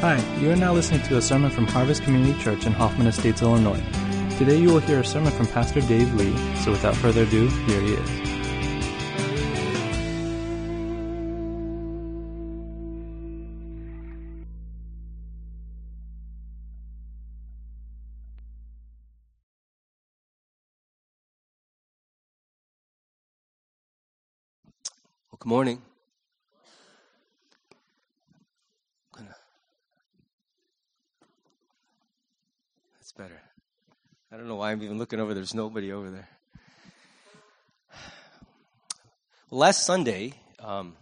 Hi, 0.00 0.16
you 0.38 0.50
are 0.50 0.56
now 0.56 0.72
listening 0.72 1.02
to 1.08 1.18
a 1.18 1.20
sermon 1.20 1.50
from 1.50 1.66
Harvest 1.66 2.02
Community 2.04 2.32
Church 2.42 2.64
in 2.64 2.72
Hoffman 2.72 3.06
Estates, 3.06 3.42
Illinois. 3.42 3.82
Today 4.38 4.56
you 4.56 4.68
will 4.68 4.78
hear 4.78 5.00
a 5.00 5.04
sermon 5.04 5.30
from 5.30 5.46
Pastor 5.46 5.82
Dave 5.82 6.14
Lee, 6.14 6.34
so 6.56 6.70
without 6.70 6.96
further 6.96 7.24
ado, 7.24 7.48
here 7.48 7.80
he 7.82 7.92
is. 7.92 8.10
Well, 25.30 25.38
good 25.38 25.44
morning. 25.44 25.82
That's 33.10 33.28
better. 33.28 33.42
I 34.30 34.36
don't 34.36 34.46
know 34.46 34.54
why 34.54 34.70
I'm 34.70 34.80
even 34.82 34.98
looking 34.98 35.18
over. 35.18 35.34
There's 35.34 35.54
nobody 35.54 35.90
over 35.90 36.10
there. 36.10 36.28
Last 39.50 39.84
Sunday, 39.84 40.34
um, 40.60 40.94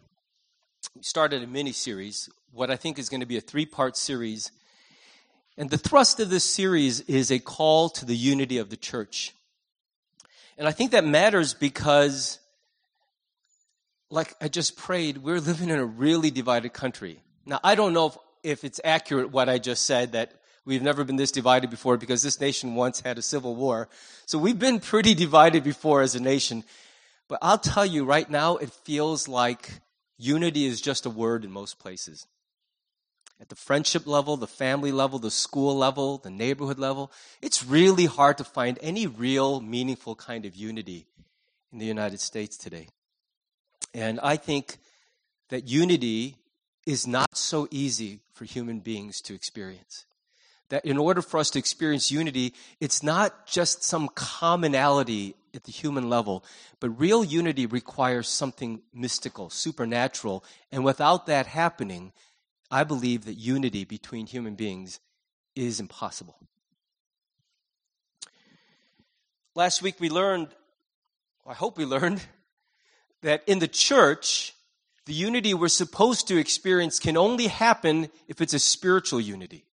we 0.96 1.02
started 1.02 1.42
a 1.42 1.46
mini 1.46 1.72
series, 1.72 2.30
what 2.50 2.70
I 2.70 2.76
think 2.76 2.98
is 2.98 3.10
going 3.10 3.20
to 3.20 3.26
be 3.26 3.36
a 3.36 3.42
three 3.42 3.66
part 3.66 3.94
series. 3.94 4.50
And 5.58 5.68
the 5.68 5.76
thrust 5.76 6.18
of 6.18 6.30
this 6.30 6.44
series 6.44 7.00
is 7.00 7.30
a 7.30 7.38
call 7.40 7.90
to 7.90 8.06
the 8.06 8.16
unity 8.16 8.56
of 8.56 8.70
the 8.70 8.78
church. 8.78 9.34
And 10.56 10.66
I 10.66 10.72
think 10.72 10.92
that 10.92 11.04
matters 11.04 11.52
because 11.52 12.38
like 14.08 14.34
I 14.40 14.48
just 14.48 14.78
prayed, 14.78 15.18
we're 15.18 15.40
living 15.40 15.68
in 15.68 15.78
a 15.78 15.84
really 15.84 16.30
divided 16.30 16.72
country. 16.72 17.20
Now, 17.44 17.60
I 17.62 17.74
don't 17.74 17.92
know 17.92 18.06
if, 18.06 18.16
if 18.42 18.64
it's 18.64 18.80
accurate 18.82 19.30
what 19.30 19.50
I 19.50 19.58
just 19.58 19.84
said 19.84 20.12
that 20.12 20.32
we've 20.68 20.82
never 20.82 21.02
been 21.02 21.16
this 21.16 21.32
divided 21.32 21.70
before 21.70 21.96
because 21.96 22.22
this 22.22 22.38
nation 22.38 22.74
once 22.74 23.00
had 23.00 23.16
a 23.16 23.22
civil 23.22 23.56
war. 23.56 23.88
So 24.26 24.38
we've 24.38 24.58
been 24.58 24.80
pretty 24.80 25.14
divided 25.14 25.64
before 25.64 26.02
as 26.02 26.14
a 26.14 26.20
nation. 26.20 26.62
But 27.26 27.38
I'll 27.40 27.58
tell 27.58 27.86
you 27.86 28.04
right 28.04 28.28
now, 28.28 28.58
it 28.58 28.70
feels 28.70 29.28
like 29.28 29.80
unity 30.18 30.66
is 30.66 30.82
just 30.82 31.06
a 31.06 31.10
word 31.10 31.42
in 31.42 31.50
most 31.50 31.78
places. 31.78 32.26
At 33.40 33.48
the 33.48 33.56
friendship 33.56 34.06
level, 34.06 34.36
the 34.36 34.46
family 34.46 34.92
level, 34.92 35.18
the 35.18 35.30
school 35.30 35.74
level, 35.74 36.18
the 36.18 36.30
neighborhood 36.30 36.78
level, 36.78 37.10
it's 37.40 37.64
really 37.64 38.04
hard 38.04 38.36
to 38.36 38.44
find 38.44 38.78
any 38.82 39.06
real 39.06 39.60
meaningful 39.60 40.16
kind 40.16 40.44
of 40.44 40.54
unity 40.54 41.06
in 41.72 41.78
the 41.78 41.86
United 41.86 42.20
States 42.20 42.58
today. 42.58 42.88
And 43.94 44.20
I 44.20 44.36
think 44.36 44.76
that 45.48 45.66
unity 45.66 46.36
is 46.84 47.06
not 47.06 47.38
so 47.38 47.68
easy 47.70 48.20
for 48.34 48.44
human 48.44 48.80
beings 48.80 49.22
to 49.22 49.34
experience. 49.34 50.04
That 50.70 50.84
in 50.84 50.98
order 50.98 51.22
for 51.22 51.38
us 51.38 51.50
to 51.50 51.58
experience 51.58 52.10
unity, 52.10 52.54
it's 52.78 53.02
not 53.02 53.46
just 53.46 53.82
some 53.82 54.08
commonality 54.08 55.34
at 55.54 55.64
the 55.64 55.72
human 55.72 56.10
level, 56.10 56.44
but 56.78 56.90
real 56.90 57.24
unity 57.24 57.66
requires 57.66 58.28
something 58.28 58.82
mystical, 58.92 59.50
supernatural. 59.50 60.44
And 60.70 60.84
without 60.84 61.26
that 61.26 61.46
happening, 61.46 62.12
I 62.70 62.84
believe 62.84 63.24
that 63.24 63.34
unity 63.34 63.84
between 63.84 64.26
human 64.26 64.54
beings 64.54 65.00
is 65.56 65.80
impossible. 65.80 66.36
Last 69.54 69.82
week 69.82 69.96
we 69.98 70.10
learned, 70.10 70.48
I 71.46 71.54
hope 71.54 71.78
we 71.78 71.84
learned, 71.84 72.22
that 73.22 73.42
in 73.46 73.58
the 73.58 73.68
church, 73.68 74.54
the 75.06 75.14
unity 75.14 75.54
we're 75.54 75.68
supposed 75.68 76.28
to 76.28 76.38
experience 76.38 76.98
can 76.98 77.16
only 77.16 77.46
happen 77.46 78.10
if 78.28 78.40
it's 78.40 78.54
a 78.54 78.58
spiritual 78.58 79.20
unity. 79.20 79.64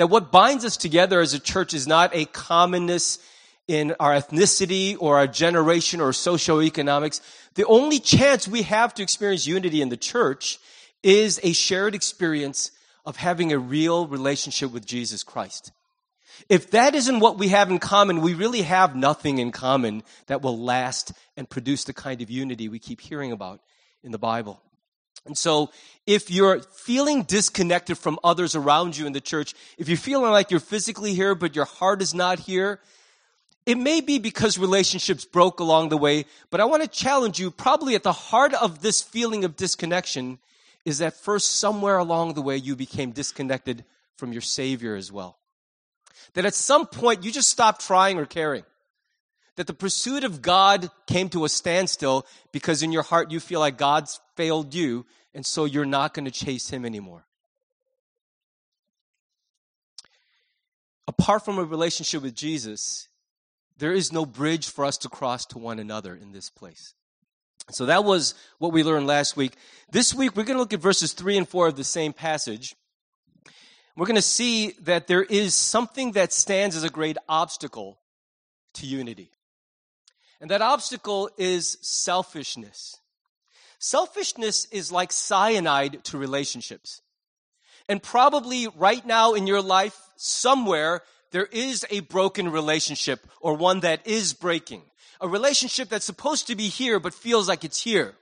That 0.00 0.06
what 0.06 0.32
binds 0.32 0.64
us 0.64 0.78
together 0.78 1.20
as 1.20 1.34
a 1.34 1.38
church 1.38 1.74
is 1.74 1.86
not 1.86 2.16
a 2.16 2.24
commonness 2.24 3.18
in 3.68 3.94
our 4.00 4.14
ethnicity 4.14 4.96
or 4.98 5.18
our 5.18 5.26
generation 5.26 6.00
or 6.00 6.12
socioeconomics. 6.12 7.20
The 7.54 7.66
only 7.66 8.00
chance 8.00 8.48
we 8.48 8.62
have 8.62 8.94
to 8.94 9.02
experience 9.02 9.46
unity 9.46 9.82
in 9.82 9.90
the 9.90 9.98
church 9.98 10.58
is 11.02 11.38
a 11.42 11.52
shared 11.52 11.94
experience 11.94 12.70
of 13.04 13.16
having 13.16 13.52
a 13.52 13.58
real 13.58 14.06
relationship 14.06 14.72
with 14.72 14.86
Jesus 14.86 15.22
Christ. 15.22 15.70
If 16.48 16.70
that 16.70 16.94
isn't 16.94 17.20
what 17.20 17.36
we 17.36 17.48
have 17.48 17.70
in 17.70 17.78
common, 17.78 18.22
we 18.22 18.32
really 18.32 18.62
have 18.62 18.96
nothing 18.96 19.36
in 19.36 19.52
common 19.52 20.02
that 20.28 20.40
will 20.40 20.58
last 20.58 21.12
and 21.36 21.46
produce 21.46 21.84
the 21.84 21.92
kind 21.92 22.22
of 22.22 22.30
unity 22.30 22.70
we 22.70 22.78
keep 22.78 23.02
hearing 23.02 23.32
about 23.32 23.60
in 24.02 24.12
the 24.12 24.18
Bible. 24.18 24.62
And 25.26 25.36
so, 25.36 25.70
if 26.06 26.30
you're 26.30 26.60
feeling 26.60 27.22
disconnected 27.22 27.98
from 27.98 28.18
others 28.24 28.56
around 28.56 28.96
you 28.96 29.06
in 29.06 29.12
the 29.12 29.20
church, 29.20 29.54
if 29.78 29.88
you're 29.88 29.98
feeling 29.98 30.30
like 30.30 30.50
you're 30.50 30.60
physically 30.60 31.14
here, 31.14 31.34
but 31.34 31.54
your 31.54 31.66
heart 31.66 32.02
is 32.02 32.14
not 32.14 32.40
here, 32.40 32.80
it 33.66 33.76
may 33.76 34.00
be 34.00 34.18
because 34.18 34.58
relationships 34.58 35.24
broke 35.24 35.60
along 35.60 35.90
the 35.90 35.96
way, 35.96 36.24
but 36.48 36.60
I 36.60 36.64
want 36.64 36.82
to 36.82 36.88
challenge 36.88 37.38
you 37.38 37.50
probably 37.50 37.94
at 37.94 38.02
the 38.02 38.12
heart 38.12 38.54
of 38.54 38.80
this 38.80 39.02
feeling 39.02 39.44
of 39.44 39.56
disconnection 39.56 40.38
is 40.84 40.98
that 40.98 41.14
first, 41.14 41.58
somewhere 41.58 41.98
along 41.98 42.34
the 42.34 42.42
way, 42.42 42.56
you 42.56 42.74
became 42.74 43.12
disconnected 43.12 43.84
from 44.16 44.32
your 44.32 44.40
Savior 44.40 44.96
as 44.96 45.12
well. 45.12 45.38
That 46.34 46.46
at 46.46 46.54
some 46.54 46.86
point 46.86 47.22
you 47.24 47.30
just 47.30 47.50
stopped 47.50 47.86
trying 47.86 48.18
or 48.18 48.26
caring. 48.26 48.64
That 49.60 49.66
the 49.66 49.74
pursuit 49.74 50.24
of 50.24 50.40
God 50.40 50.90
came 51.06 51.28
to 51.28 51.44
a 51.44 51.48
standstill 51.50 52.26
because 52.50 52.82
in 52.82 52.92
your 52.92 53.02
heart 53.02 53.30
you 53.30 53.40
feel 53.40 53.60
like 53.60 53.76
God's 53.76 54.18
failed 54.34 54.72
you, 54.74 55.04
and 55.34 55.44
so 55.44 55.66
you're 55.66 55.84
not 55.84 56.14
going 56.14 56.24
to 56.24 56.30
chase 56.30 56.70
Him 56.70 56.86
anymore. 56.86 57.26
Apart 61.06 61.44
from 61.44 61.58
a 61.58 61.62
relationship 61.62 62.22
with 62.22 62.34
Jesus, 62.34 63.08
there 63.76 63.92
is 63.92 64.10
no 64.14 64.24
bridge 64.24 64.70
for 64.70 64.86
us 64.86 64.96
to 64.96 65.10
cross 65.10 65.44
to 65.46 65.58
one 65.58 65.78
another 65.78 66.14
in 66.14 66.32
this 66.32 66.48
place. 66.48 66.94
So 67.70 67.84
that 67.84 68.02
was 68.02 68.32
what 68.60 68.72
we 68.72 68.82
learned 68.82 69.06
last 69.06 69.36
week. 69.36 69.56
This 69.92 70.14
week, 70.14 70.36
we're 70.36 70.44
going 70.44 70.56
to 70.56 70.60
look 70.60 70.72
at 70.72 70.80
verses 70.80 71.12
3 71.12 71.36
and 71.36 71.46
4 71.46 71.66
of 71.66 71.76
the 71.76 71.84
same 71.84 72.14
passage 72.14 72.74
we're 74.00 74.06
going 74.06 74.16
to 74.16 74.22
see 74.22 74.70
that 74.84 75.08
there 75.08 75.22
is 75.22 75.54
something 75.54 76.12
that 76.12 76.32
stands 76.32 76.74
as 76.74 76.84
a 76.84 76.88
great 76.88 77.18
obstacle 77.28 77.98
to 78.72 78.86
unity. 78.86 79.30
And 80.40 80.50
that 80.50 80.62
obstacle 80.62 81.30
is 81.36 81.76
selfishness. 81.82 82.96
Selfishness 83.78 84.66
is 84.66 84.92
like 84.92 85.12
cyanide 85.12 86.04
to 86.04 86.18
relationships. 86.18 87.02
And 87.88 88.02
probably 88.02 88.68
right 88.68 89.04
now 89.04 89.34
in 89.34 89.46
your 89.46 89.62
life, 89.62 89.98
somewhere, 90.16 91.02
there 91.32 91.48
is 91.50 91.84
a 91.90 92.00
broken 92.00 92.50
relationship 92.50 93.26
or 93.40 93.54
one 93.54 93.80
that 93.80 94.06
is 94.06 94.32
breaking. 94.32 94.82
A 95.20 95.28
relationship 95.28 95.88
that's 95.88 96.04
supposed 96.04 96.46
to 96.46 96.56
be 96.56 96.68
here 96.68 97.00
but 97.00 97.14
feels 97.14 97.48
like 97.48 97.64
it's 97.64 97.82
here. 97.82 98.14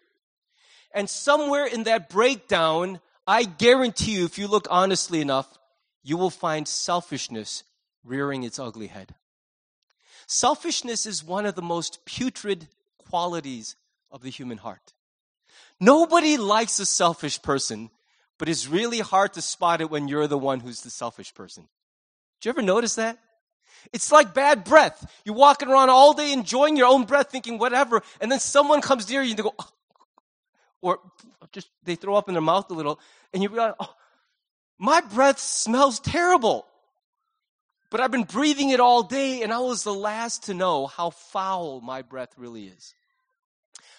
And 0.94 1.08
somewhere 1.08 1.66
in 1.66 1.84
that 1.84 2.08
breakdown, 2.08 3.00
I 3.26 3.44
guarantee 3.44 4.12
you, 4.16 4.24
if 4.24 4.38
you 4.38 4.48
look 4.48 4.66
honestly 4.70 5.20
enough, 5.20 5.58
you 6.02 6.16
will 6.16 6.30
find 6.30 6.66
selfishness 6.66 7.62
rearing 8.04 8.42
its 8.42 8.58
ugly 8.58 8.86
head. 8.86 9.14
Selfishness 10.28 11.06
is 11.06 11.24
one 11.24 11.46
of 11.46 11.54
the 11.54 11.62
most 11.62 12.04
putrid 12.04 12.68
qualities 12.98 13.76
of 14.10 14.22
the 14.22 14.28
human 14.30 14.58
heart. 14.58 14.92
Nobody 15.80 16.36
likes 16.36 16.78
a 16.78 16.86
selfish 16.86 17.40
person, 17.40 17.88
but 18.38 18.46
it's 18.46 18.68
really 18.68 18.98
hard 19.00 19.32
to 19.32 19.42
spot 19.42 19.80
it 19.80 19.90
when 19.90 20.06
you're 20.06 20.26
the 20.26 20.36
one 20.36 20.60
who's 20.60 20.82
the 20.82 20.90
selfish 20.90 21.32
person. 21.32 21.66
Did 22.40 22.48
you 22.48 22.50
ever 22.50 22.62
notice 22.62 22.96
that? 22.96 23.18
It's 23.90 24.12
like 24.12 24.34
bad 24.34 24.64
breath. 24.64 25.10
You're 25.24 25.34
walking 25.34 25.68
around 25.68 25.88
all 25.88 26.12
day 26.12 26.34
enjoying 26.34 26.76
your 26.76 26.88
own 26.88 27.04
breath, 27.04 27.30
thinking 27.30 27.56
whatever, 27.56 28.02
and 28.20 28.30
then 28.30 28.38
someone 28.38 28.82
comes 28.82 29.08
near 29.08 29.22
you 29.22 29.30
and 29.30 29.38
they 29.38 29.42
go, 29.42 29.54
oh, 29.58 29.70
or 30.82 30.98
just 31.52 31.70
they 31.84 31.94
throw 31.94 32.16
up 32.16 32.28
in 32.28 32.34
their 32.34 32.42
mouth 32.42 32.70
a 32.70 32.74
little, 32.74 33.00
and 33.32 33.42
you 33.42 33.48
realize, 33.48 33.74
oh, 33.80 33.94
my 34.78 35.00
breath 35.00 35.38
smells 35.38 36.00
terrible. 36.00 36.66
But 37.90 38.00
I've 38.00 38.10
been 38.10 38.24
breathing 38.24 38.70
it 38.70 38.80
all 38.80 39.02
day, 39.02 39.42
and 39.42 39.52
I 39.52 39.60
was 39.60 39.82
the 39.82 39.94
last 39.94 40.44
to 40.44 40.54
know 40.54 40.86
how 40.86 41.10
foul 41.10 41.80
my 41.80 42.02
breath 42.02 42.34
really 42.36 42.66
is. 42.66 42.94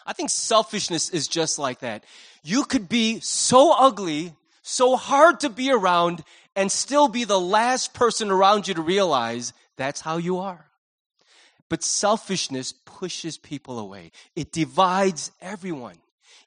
I 0.06 0.14
think 0.14 0.30
selfishness 0.30 1.10
is 1.10 1.28
just 1.28 1.58
like 1.60 1.80
that. 1.80 2.04
You 2.44 2.64
could 2.66 2.88
be 2.88 3.20
so 3.20 3.74
ugly, 3.78 4.36
so 4.62 4.96
hard 4.96 5.40
to 5.42 5.50
be 5.50 5.72
around, 5.72 6.24
and 6.56 6.72
still 6.72 7.08
be 7.08 7.24
the 7.24 7.40
last 7.40 7.94
person 7.94 8.30
around 8.30 8.68
you 8.68 8.76
to 8.76 8.82
realize 8.82 9.54
that's 9.76 10.02
how 10.02 10.18
you 10.18 10.38
are. 10.38 10.66
But 11.68 11.84
selfishness 11.84 12.74
pushes 12.86 13.38
people 13.38 13.80
away. 13.80 14.12
It 14.36 14.52
divides 14.52 15.32
everyone. 15.42 15.98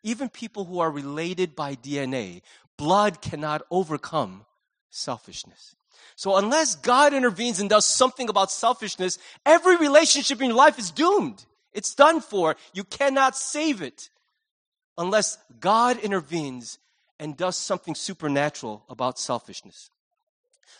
Even 0.03 0.29
people 0.29 0.65
who 0.65 0.81
are 0.81 0.91
related 0.91 1.55
by 1.55 1.77
DNA 1.77 2.43
blood 2.77 3.21
cannot 3.21 3.62
overcome 3.71 4.44
selfishness. 4.91 5.77
So 6.17 6.37
unless 6.37 6.77
God 6.77 7.15
intervenes 7.15 7.61
and 7.61 7.69
does 7.69 7.85
something 7.85 8.29
about 8.29 8.50
selfishness, 8.50 9.19
every 9.44 9.77
relationship 9.77 10.41
in 10.41 10.49
your 10.49 10.56
life 10.56 10.79
is 10.79 10.91
doomed. 10.91 11.44
It's 11.73 11.94
done 11.94 12.21
for. 12.21 12.56
You 12.73 12.85
cannot 12.85 13.37
save 13.37 13.83
it 13.83 14.11
unless 14.99 15.39
God 15.59 15.99
intervenes 15.99 16.79
and 17.19 17.37
does 17.37 17.56
something 17.56 17.94
supernatural 17.94 18.85
about 18.89 19.19
selfishness. 19.19 19.91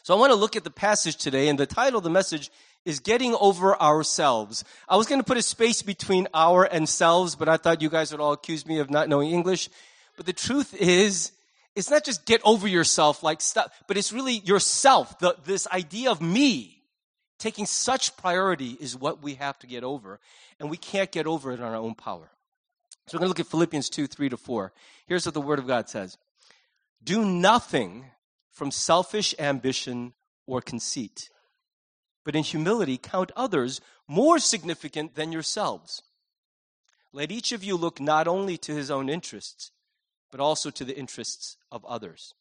So 0.03 0.15
I 0.15 0.19
want 0.19 0.33
to 0.33 0.39
look 0.39 0.57
at 0.57 0.65
the 0.65 0.71
passage 0.71 1.17
today, 1.17 1.49
and 1.49 1.59
the 1.59 1.67
title 1.67 1.99
of 1.99 2.05
the 2.05 2.11
message 2.11 2.51
is 2.85 2.99
Getting 2.99 3.35
Over 3.35 3.81
Ourselves. 3.81 4.65
I 4.89 4.97
was 4.97 5.07
going 5.07 5.21
to 5.21 5.25
put 5.25 5.37
a 5.37 5.43
space 5.43 5.83
between 5.83 6.27
our 6.35 6.65
and 6.65 6.89
selves, 6.89 7.37
but 7.37 7.49
I 7.49 7.57
thought 7.57 7.81
you 7.81 7.89
guys 7.89 8.11
would 8.11 8.21
all 8.21 8.33
accuse 8.33 8.67
me 8.67 8.81
of 8.81 8.91
not 8.91 9.09
knowing 9.09 9.31
English. 9.31 9.69
But 10.17 10.27
the 10.27 10.33
truth 10.33 10.75
is, 10.75 11.31
it's 11.75 11.91
not 11.91 12.05
just 12.05 12.27
get 12.27 12.41
over 12.45 12.69
yourself 12.69 13.23
like 13.23 13.41
stuff, 13.41 13.73
but 13.87 13.97
it's 13.97 14.13
really 14.13 14.39
yourself. 14.39 15.19
The, 15.19 15.37
this 15.45 15.67
idea 15.69 16.11
of 16.11 16.21
me 16.21 16.83
taking 17.39 17.67
such 17.67 18.17
priority 18.17 18.77
is 18.79 18.97
what 18.97 19.23
we 19.23 19.35
have 19.35 19.59
to 19.61 19.67
get 19.67 19.83
over, 19.83 20.21
and 20.61 20.71
we 20.71 20.77
can't 20.77 21.11
get 21.11 21.27
over 21.27 21.51
it 21.51 21.61
on 21.61 21.67
our 21.67 21.77
own 21.77 21.95
power. 21.95 22.31
So 23.07 23.17
we're 23.17 23.21
going 23.21 23.27
to 23.27 23.31
look 23.31 23.41
at 23.41 23.51
Philippians 23.51 23.91
2 23.91 24.07
3 24.07 24.29
to 24.29 24.37
4. 24.37 24.73
Here's 25.07 25.27
what 25.27 25.35
the 25.35 25.41
Word 25.41 25.59
of 25.59 25.67
God 25.67 25.89
says 25.89 26.19
Do 27.03 27.25
nothing 27.25 28.05
from 28.53 28.71
selfish 28.71 29.35
ambition 29.39 30.13
or 30.47 30.61
conceit, 30.61 31.31
but 32.25 32.37
in 32.37 32.45
humility 32.45 32.97
count 32.97 33.33
others 33.35 33.81
more 34.07 34.39
significant 34.39 35.17
than 35.17 35.33
yourselves. 35.33 36.03
Let 37.13 37.33
each 37.33 37.53
of 37.53 37.65
you 37.65 37.77
look 37.77 38.01
not 38.01 38.29
only 38.29 38.57
to 38.59 38.73
his 38.73 38.91
own 38.91 39.09
interests, 39.09 39.72
but 40.33 40.41
also 40.41 40.71
to 40.71 40.85
the 40.85 40.99
interests 40.99 41.57
of 41.71 41.85
others. 41.85 42.35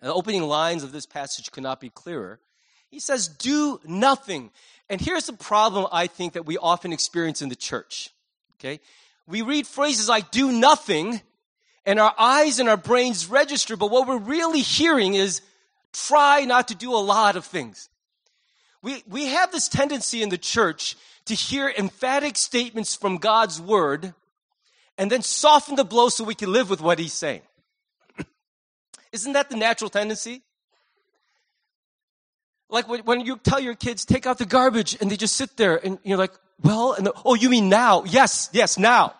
And 0.00 0.08
the 0.08 0.14
opening 0.14 0.44
lines 0.44 0.82
of 0.82 0.92
this 0.92 1.04
passage 1.04 1.50
cannot 1.52 1.80
be 1.80 1.90
clearer. 1.90 2.40
He 2.88 3.00
says, 3.00 3.28
Do 3.28 3.80
nothing. 3.84 4.50
And 4.88 5.00
here's 5.00 5.26
the 5.26 5.34
problem 5.34 5.86
I 5.92 6.06
think 6.06 6.32
that 6.34 6.46
we 6.46 6.56
often 6.56 6.92
experience 6.92 7.42
in 7.42 7.50
the 7.50 7.56
church. 7.56 8.10
Okay? 8.58 8.80
We 9.26 9.42
read 9.42 9.66
phrases 9.66 10.08
like 10.08 10.30
do 10.30 10.52
nothing, 10.52 11.20
and 11.84 11.98
our 11.98 12.14
eyes 12.18 12.60
and 12.60 12.68
our 12.68 12.76
brains 12.76 13.26
register, 13.26 13.76
but 13.76 13.90
what 13.90 14.06
we're 14.06 14.18
really 14.18 14.60
hearing 14.60 15.14
is 15.14 15.42
try 15.92 16.44
not 16.44 16.68
to 16.68 16.74
do 16.74 16.92
a 16.92 17.02
lot 17.02 17.36
of 17.36 17.44
things. 17.44 17.88
We, 18.82 19.02
we 19.08 19.26
have 19.26 19.50
this 19.50 19.68
tendency 19.68 20.22
in 20.22 20.28
the 20.28 20.38
church 20.38 20.96
to 21.24 21.34
hear 21.34 21.68
emphatic 21.76 22.36
statements 22.36 22.94
from 22.94 23.16
God's 23.16 23.60
word 23.60 24.14
and 24.98 25.10
then 25.10 25.22
soften 25.22 25.76
the 25.76 25.84
blow 25.84 26.08
so 26.08 26.24
we 26.24 26.34
can 26.34 26.52
live 26.52 26.70
with 26.70 26.80
what 26.80 26.98
he's 26.98 27.12
saying. 27.12 27.42
Isn't 29.12 29.34
that 29.34 29.50
the 29.50 29.56
natural 29.56 29.90
tendency? 29.90 30.42
Like 32.68 32.88
when 32.88 33.20
you 33.20 33.38
tell 33.38 33.60
your 33.60 33.74
kids, 33.74 34.04
take 34.04 34.26
out 34.26 34.38
the 34.38 34.44
garbage, 34.44 34.96
and 35.00 35.10
they 35.10 35.16
just 35.16 35.36
sit 35.36 35.56
there, 35.56 35.76
and 35.76 35.98
you're 36.02 36.18
like, 36.18 36.32
well, 36.62 36.94
and 36.94 37.06
the, 37.06 37.12
oh, 37.24 37.34
you 37.34 37.48
mean 37.48 37.68
now? 37.68 38.04
Yes, 38.04 38.50
yes, 38.52 38.78
now. 38.78 39.14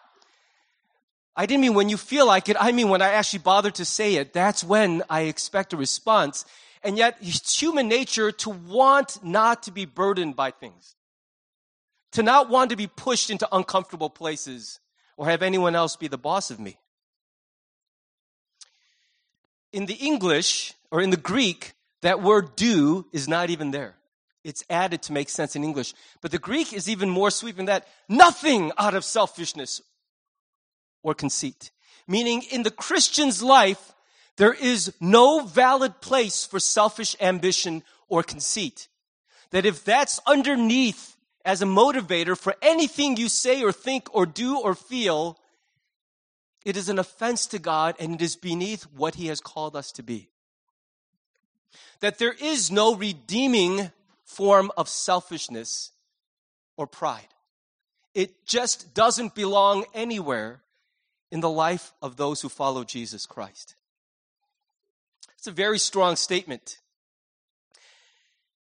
I 1.37 1.47
didn't 1.47 1.61
mean 1.61 1.75
when 1.75 1.89
you 1.89 1.97
feel 1.97 2.27
like 2.27 2.49
it. 2.49 2.57
I 2.59 2.73
mean 2.73 2.89
when 2.89 3.03
I 3.03 3.13
actually 3.13 3.41
bother 3.41 3.71
to 3.73 3.85
say 3.85 4.15
it. 4.17 4.33
That's 4.33 4.65
when 4.65 5.03
I 5.11 5.23
expect 5.23 5.75
a 5.75 5.77
response. 5.77 6.45
And 6.83 6.97
yet, 6.97 7.19
it's 7.21 7.61
human 7.61 7.89
nature 7.89 8.33
to 8.33 8.51
want 8.51 9.23
not 9.23 9.65
to 9.65 9.71
be 9.71 9.85
burdened 9.85 10.35
by 10.35 10.51
things, 10.51 10.97
to 12.13 12.23
not 12.23 12.49
want 12.49 12.71
to 12.71 12.77
be 12.77 12.87
pushed 12.87 13.29
into 13.29 13.47
uncomfortable 13.55 14.09
places 14.09 14.81
or 15.17 15.27
have 15.27 15.43
anyone 15.43 15.75
else 15.75 15.97
be 15.97 16.09
the 16.09 16.19
boss 16.19 16.51
of 16.51 16.61
me. 16.61 16.79
In 19.73 19.87
the 19.87 19.95
English 19.95 20.75
or 20.91 21.01
in 21.01 21.11
the 21.11 21.17
Greek, 21.17 21.73
that 22.03 22.23
word 22.23 22.57
do 22.57 23.07
is 23.13 23.29
not 23.29 23.51
even 23.51 23.71
there. 23.71 23.97
It's 24.45 24.65
added 24.71 25.03
to 25.03 25.13
make 25.13 25.29
sense 25.29 25.57
in 25.57 25.65
English. 25.65 25.93
But 26.21 26.31
the 26.31 26.39
Greek 26.39 26.73
is 26.73 26.89
even 26.89 27.11
more 27.11 27.31
sweeping 27.31 27.67
that 27.67 27.89
nothing 28.09 28.71
out 28.79 28.95
of 28.95 29.05
selfishness 29.05 29.81
or 31.03 31.15
conceit. 31.15 31.73
Meaning, 32.07 32.43
in 32.53 32.63
the 32.63 32.71
Christian's 32.71 33.43
life, 33.43 33.93
there 34.37 34.53
is 34.53 34.95
no 35.01 35.41
valid 35.41 36.01
place 36.01 36.45
for 36.45 36.61
selfish 36.61 37.17
ambition 37.21 37.83
or 38.09 38.23
conceit. 38.23 38.87
That 39.51 39.67
if 39.67 39.85
that's 39.85 40.21
underneath 40.27 41.16
as 41.47 41.63
a 41.63 41.67
motivator 41.67 42.37
for 42.37 42.57
anything 42.61 43.17
you 43.17 43.29
say 43.29 43.63
or 43.63 43.71
think 43.73 44.13
or 44.13 44.27
do 44.27 44.59
or 44.59 44.75
feel, 44.75 45.39
it 46.65 46.77
is 46.77 46.89
an 46.89 46.99
offense 46.99 47.47
to 47.47 47.61
God 47.61 47.95
and 48.01 48.17
it 48.17 48.23
is 48.23 48.35
beneath 48.35 48.83
what 48.83 49.15
He 49.15 49.29
has 49.29 49.41
called 49.41 49.77
us 49.77 49.93
to 49.93 50.03
be. 50.03 50.29
That 52.01 52.19
there 52.19 52.33
is 52.33 52.71
no 52.71 52.97
redeeming 52.97 53.93
form 54.25 54.73
of 54.77 54.89
selfishness 54.89 55.93
or 56.77 56.89
pride. 56.89 57.29
It 58.13 58.45
just 58.45 58.93
doesn't 58.93 59.37
belong 59.37 59.85
anywhere 59.95 60.63
in 61.31 61.41
the 61.41 61.51
life 61.51 61.93
of 62.03 62.17
those 62.17 62.41
who 62.41 62.49
follow 62.49 62.83
Jesus 62.83 63.25
Christ. 63.25 63.77
It's 65.39 65.47
a 65.47 65.53
very 65.53 65.79
strong 65.79 66.17
statement. 66.17 66.81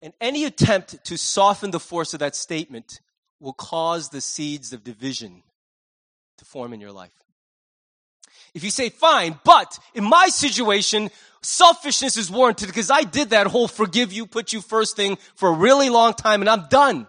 And 0.02 0.14
any 0.22 0.46
attempt 0.46 1.04
to 1.06 1.18
soften 1.18 1.72
the 1.72 1.80
force 1.80 2.14
of 2.14 2.20
that 2.20 2.36
statement 2.36 3.00
will 3.40 3.54
cause 3.54 4.10
the 4.10 4.22
seeds 4.22 4.74
of 4.74 4.84
division 4.84 5.44
to 6.38 6.46
form 6.46 6.74
in 6.74 6.82
your 6.82 6.92
life. 6.92 7.12
If 8.54 8.64
you 8.64 8.70
say, 8.70 8.90
fine, 8.90 9.40
but 9.44 9.78
in 9.94 10.04
my 10.04 10.30
situation, 10.30 11.10
selfishness 11.42 12.18
is 12.18 12.32
warranted 12.32 12.68
because 12.68 12.90
I 12.92 13.04
did 13.04 13.32
that 13.32 13.48
whole 13.48 13.68
forgive 13.68 14.14
you, 14.14 14.26
put 14.26 14.54
you 14.54 14.62
first 14.62 14.96
thing 14.96 15.18
for 15.36 15.50
a 15.50 15.54
really 15.54 15.90
long 15.90 16.14
time 16.14 16.42
and 16.42 16.50
I'm 16.50 16.68
done. 16.70 17.08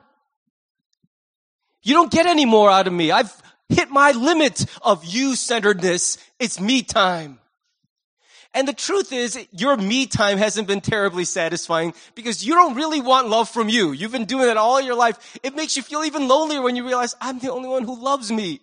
You 1.83 1.95
don't 1.95 2.11
get 2.11 2.27
any 2.27 2.45
more 2.45 2.71
out 2.71 2.87
of 2.87 2.93
me. 2.93 3.11
I've 3.11 3.33
hit 3.69 3.91
my 3.91 4.13
limit 4.13 4.67
of 4.83 5.05
you 5.05 5.37
centeredness. 5.37 6.19
It's 6.39 6.61
me 6.61 6.83
time. 6.83 7.39
And 8.55 8.67
the 8.67 8.73
truth 8.73 9.13
is, 9.13 9.39
your 9.53 9.77
me 9.77 10.07
time 10.07 10.39
hasn't 10.39 10.67
been 10.67 10.81
terribly 10.81 11.25
satisfying 11.25 11.93
because 12.15 12.45
you 12.45 12.55
don't 12.55 12.75
really 12.75 13.01
want 13.01 13.29
love 13.29 13.49
from 13.49 13.69
you. 13.69 13.93
You've 13.93 14.13
been 14.13 14.25
doing 14.25 14.49
it 14.49 14.57
all 14.57 14.81
your 14.81 14.95
life. 14.95 15.39
It 15.43 15.55
makes 15.55 15.77
you 15.77 15.83
feel 15.83 16.03
even 16.05 16.29
lonelier 16.29 16.63
when 16.63 16.75
you 16.75 16.85
realize, 16.85 17.15
I'm 17.21 17.39
the 17.39 17.53
only 17.53 17.69
one 17.69 17.85
who 17.85 18.03
loves 18.03 18.33
me. 18.33 18.61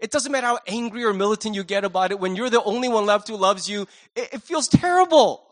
It 0.00 0.10
doesn't 0.10 0.32
matter 0.32 0.46
how 0.46 0.58
angry 0.66 1.04
or 1.04 1.12
militant 1.12 1.54
you 1.54 1.64
get 1.64 1.84
about 1.84 2.10
it. 2.10 2.18
When 2.18 2.34
you're 2.34 2.50
the 2.50 2.62
only 2.62 2.88
one 2.88 3.06
left 3.06 3.28
who 3.28 3.36
loves 3.36 3.68
you, 3.68 3.86
it, 4.16 4.34
it 4.34 4.42
feels 4.42 4.68
terrible. 4.68 5.46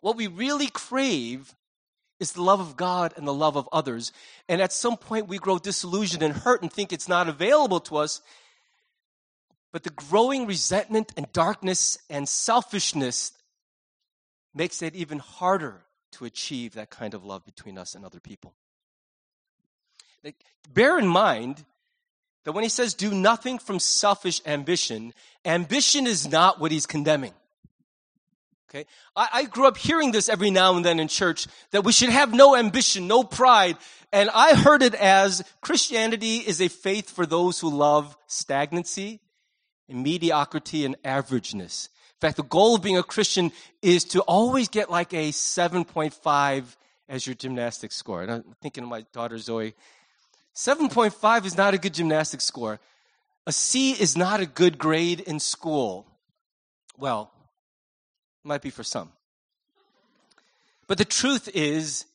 What 0.00 0.16
we 0.16 0.26
really 0.26 0.68
crave 0.68 1.54
is 2.18 2.32
the 2.32 2.42
love 2.42 2.60
of 2.60 2.76
God 2.76 3.12
and 3.16 3.26
the 3.26 3.34
love 3.34 3.56
of 3.56 3.68
others. 3.72 4.12
And 4.48 4.60
at 4.60 4.72
some 4.72 4.96
point, 4.96 5.28
we 5.28 5.38
grow 5.38 5.58
disillusioned 5.58 6.22
and 6.22 6.34
hurt 6.34 6.62
and 6.62 6.72
think 6.72 6.92
it's 6.92 7.08
not 7.08 7.28
available 7.28 7.80
to 7.80 7.96
us. 7.96 8.22
But 9.76 9.84
the 9.84 9.90
growing 9.90 10.46
resentment 10.46 11.12
and 11.18 11.30
darkness 11.34 11.98
and 12.08 12.26
selfishness 12.26 13.32
makes 14.54 14.80
it 14.80 14.94
even 14.94 15.18
harder 15.18 15.82
to 16.12 16.24
achieve 16.24 16.72
that 16.76 16.88
kind 16.88 17.12
of 17.12 17.26
love 17.26 17.44
between 17.44 17.76
us 17.76 17.94
and 17.94 18.02
other 18.02 18.18
people. 18.18 18.54
Like, 20.24 20.36
bear 20.72 20.98
in 20.98 21.06
mind 21.06 21.62
that 22.44 22.52
when 22.52 22.62
he 22.62 22.70
says 22.70 22.94
do 22.94 23.12
nothing 23.12 23.58
from 23.58 23.78
selfish 23.78 24.40
ambition, 24.46 25.12
ambition 25.44 26.06
is 26.06 26.26
not 26.26 26.58
what 26.58 26.72
he's 26.72 26.86
condemning. 26.86 27.34
Okay? 28.70 28.86
I, 29.14 29.28
I, 29.30 29.44
grew 29.44 29.66
up 29.66 29.76
hearing 29.76 30.10
this 30.10 30.30
every 30.30 30.50
now 30.50 30.74
and 30.76 30.86
then 30.86 30.98
in 31.00 31.08
church 31.08 31.48
that 31.72 31.84
we 31.84 31.92
should 31.92 32.08
have 32.08 32.32
no 32.32 32.56
ambition, 32.56 33.08
no 33.08 33.24
pride. 33.24 33.76
And 34.10 34.30
I 34.30 34.54
heard 34.54 34.80
it 34.80 34.94
as 34.94 35.44
Christianity 35.60 36.38
is 36.38 36.62
a 36.62 36.68
faith 36.68 37.10
for 37.10 37.26
those 37.26 37.60
who 37.60 37.68
love 37.68 38.16
stagnancy 38.26 39.20
and 39.88 40.02
mediocrity 40.02 40.84
and 40.84 41.00
averageness. 41.02 41.88
In 41.88 42.20
fact, 42.20 42.36
the 42.36 42.42
goal 42.42 42.76
of 42.76 42.82
being 42.82 42.96
a 42.96 43.02
Christian 43.02 43.52
is 43.82 44.04
to 44.04 44.20
always 44.22 44.68
get 44.68 44.90
like 44.90 45.12
a 45.12 45.30
7.5 45.30 46.64
as 47.08 47.26
your 47.26 47.34
gymnastics 47.34 47.94
score. 47.94 48.22
And 48.22 48.30
I'm 48.30 48.44
thinking 48.62 48.84
of 48.84 48.90
my 48.90 49.02
daughter 49.12 49.38
Zoe. 49.38 49.74
7.5 50.54 51.44
is 51.44 51.56
not 51.56 51.74
a 51.74 51.78
good 51.78 51.94
gymnastics 51.94 52.44
score. 52.44 52.80
A 53.46 53.52
C 53.52 53.92
is 53.92 54.16
not 54.16 54.40
a 54.40 54.46
good 54.46 54.78
grade 54.78 55.20
in 55.20 55.38
school. 55.38 56.06
Well, 56.96 57.30
might 58.42 58.62
be 58.62 58.70
for 58.70 58.82
some. 58.82 59.12
But 60.88 60.98
the 60.98 61.04
truth 61.04 61.48
is 61.52 62.06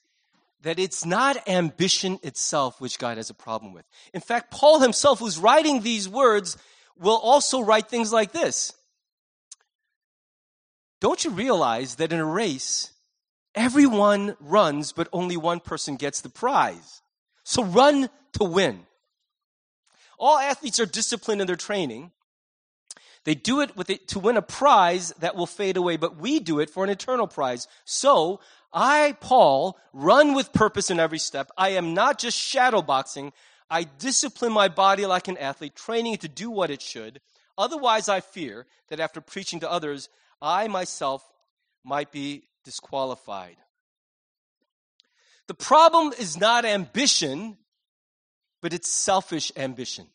that 0.63 0.79
it's 0.79 1.05
not 1.05 1.47
ambition 1.47 2.19
itself 2.23 2.79
which 2.79 2.99
God 2.99 3.17
has 3.17 3.29
a 3.29 3.33
problem 3.33 3.73
with. 3.73 3.85
In 4.13 4.21
fact, 4.21 4.51
Paul 4.51 4.79
himself, 4.79 5.19
who's 5.19 5.37
writing 5.37 5.81
these 5.81 6.07
words, 6.07 6.57
will 7.01 7.17
also 7.17 7.61
write 7.61 7.89
things 7.89 8.13
like 8.13 8.31
this. 8.31 8.73
Don't 11.01 11.23
you 11.25 11.31
realize 11.31 11.95
that 11.95 12.13
in 12.13 12.19
a 12.19 12.25
race, 12.25 12.91
everyone 13.55 14.37
runs, 14.39 14.91
but 14.91 15.09
only 15.11 15.35
one 15.35 15.59
person 15.59 15.95
gets 15.95 16.21
the 16.21 16.29
prize? 16.29 17.01
So 17.43 17.63
run 17.63 18.09
to 18.33 18.43
win. 18.43 18.85
All 20.19 20.37
athletes 20.37 20.79
are 20.79 20.85
disciplined 20.85 21.41
in 21.41 21.47
their 21.47 21.55
training. 21.55 22.11
They 23.23 23.35
do 23.35 23.61
it, 23.61 23.71
it 23.87 24.07
to 24.09 24.19
win 24.19 24.37
a 24.37 24.41
prize 24.41 25.11
that 25.19 25.35
will 25.35 25.47
fade 25.47 25.77
away, 25.77 25.97
but 25.97 26.17
we 26.17 26.39
do 26.39 26.59
it 26.59 26.69
for 26.69 26.83
an 26.83 26.89
eternal 26.89 27.27
prize. 27.27 27.67
So 27.85 28.39
I, 28.73 29.15
Paul, 29.19 29.77
run 29.93 30.33
with 30.33 30.53
purpose 30.53 30.89
in 30.89 30.99
every 30.99 31.19
step. 31.19 31.51
I 31.57 31.69
am 31.69 31.93
not 31.93 32.19
just 32.19 32.37
shadowboxing. 32.37 33.31
I 33.71 33.85
discipline 33.85 34.51
my 34.51 34.67
body 34.67 35.05
like 35.05 35.29
an 35.29 35.37
athlete, 35.37 35.75
training 35.75 36.13
it 36.13 36.21
to 36.21 36.27
do 36.27 36.51
what 36.51 36.69
it 36.69 36.81
should. 36.81 37.21
Otherwise, 37.57 38.09
I 38.09 38.19
fear 38.19 38.67
that 38.89 38.99
after 38.99 39.21
preaching 39.21 39.61
to 39.61 39.71
others, 39.71 40.09
I 40.41 40.67
myself 40.67 41.23
might 41.83 42.11
be 42.11 42.43
disqualified. 42.65 43.55
The 45.47 45.53
problem 45.53 46.13
is 46.19 46.37
not 46.37 46.65
ambition, 46.65 47.57
but 48.61 48.73
it's 48.73 48.89
selfish 48.89 49.53
ambition. 49.55 50.07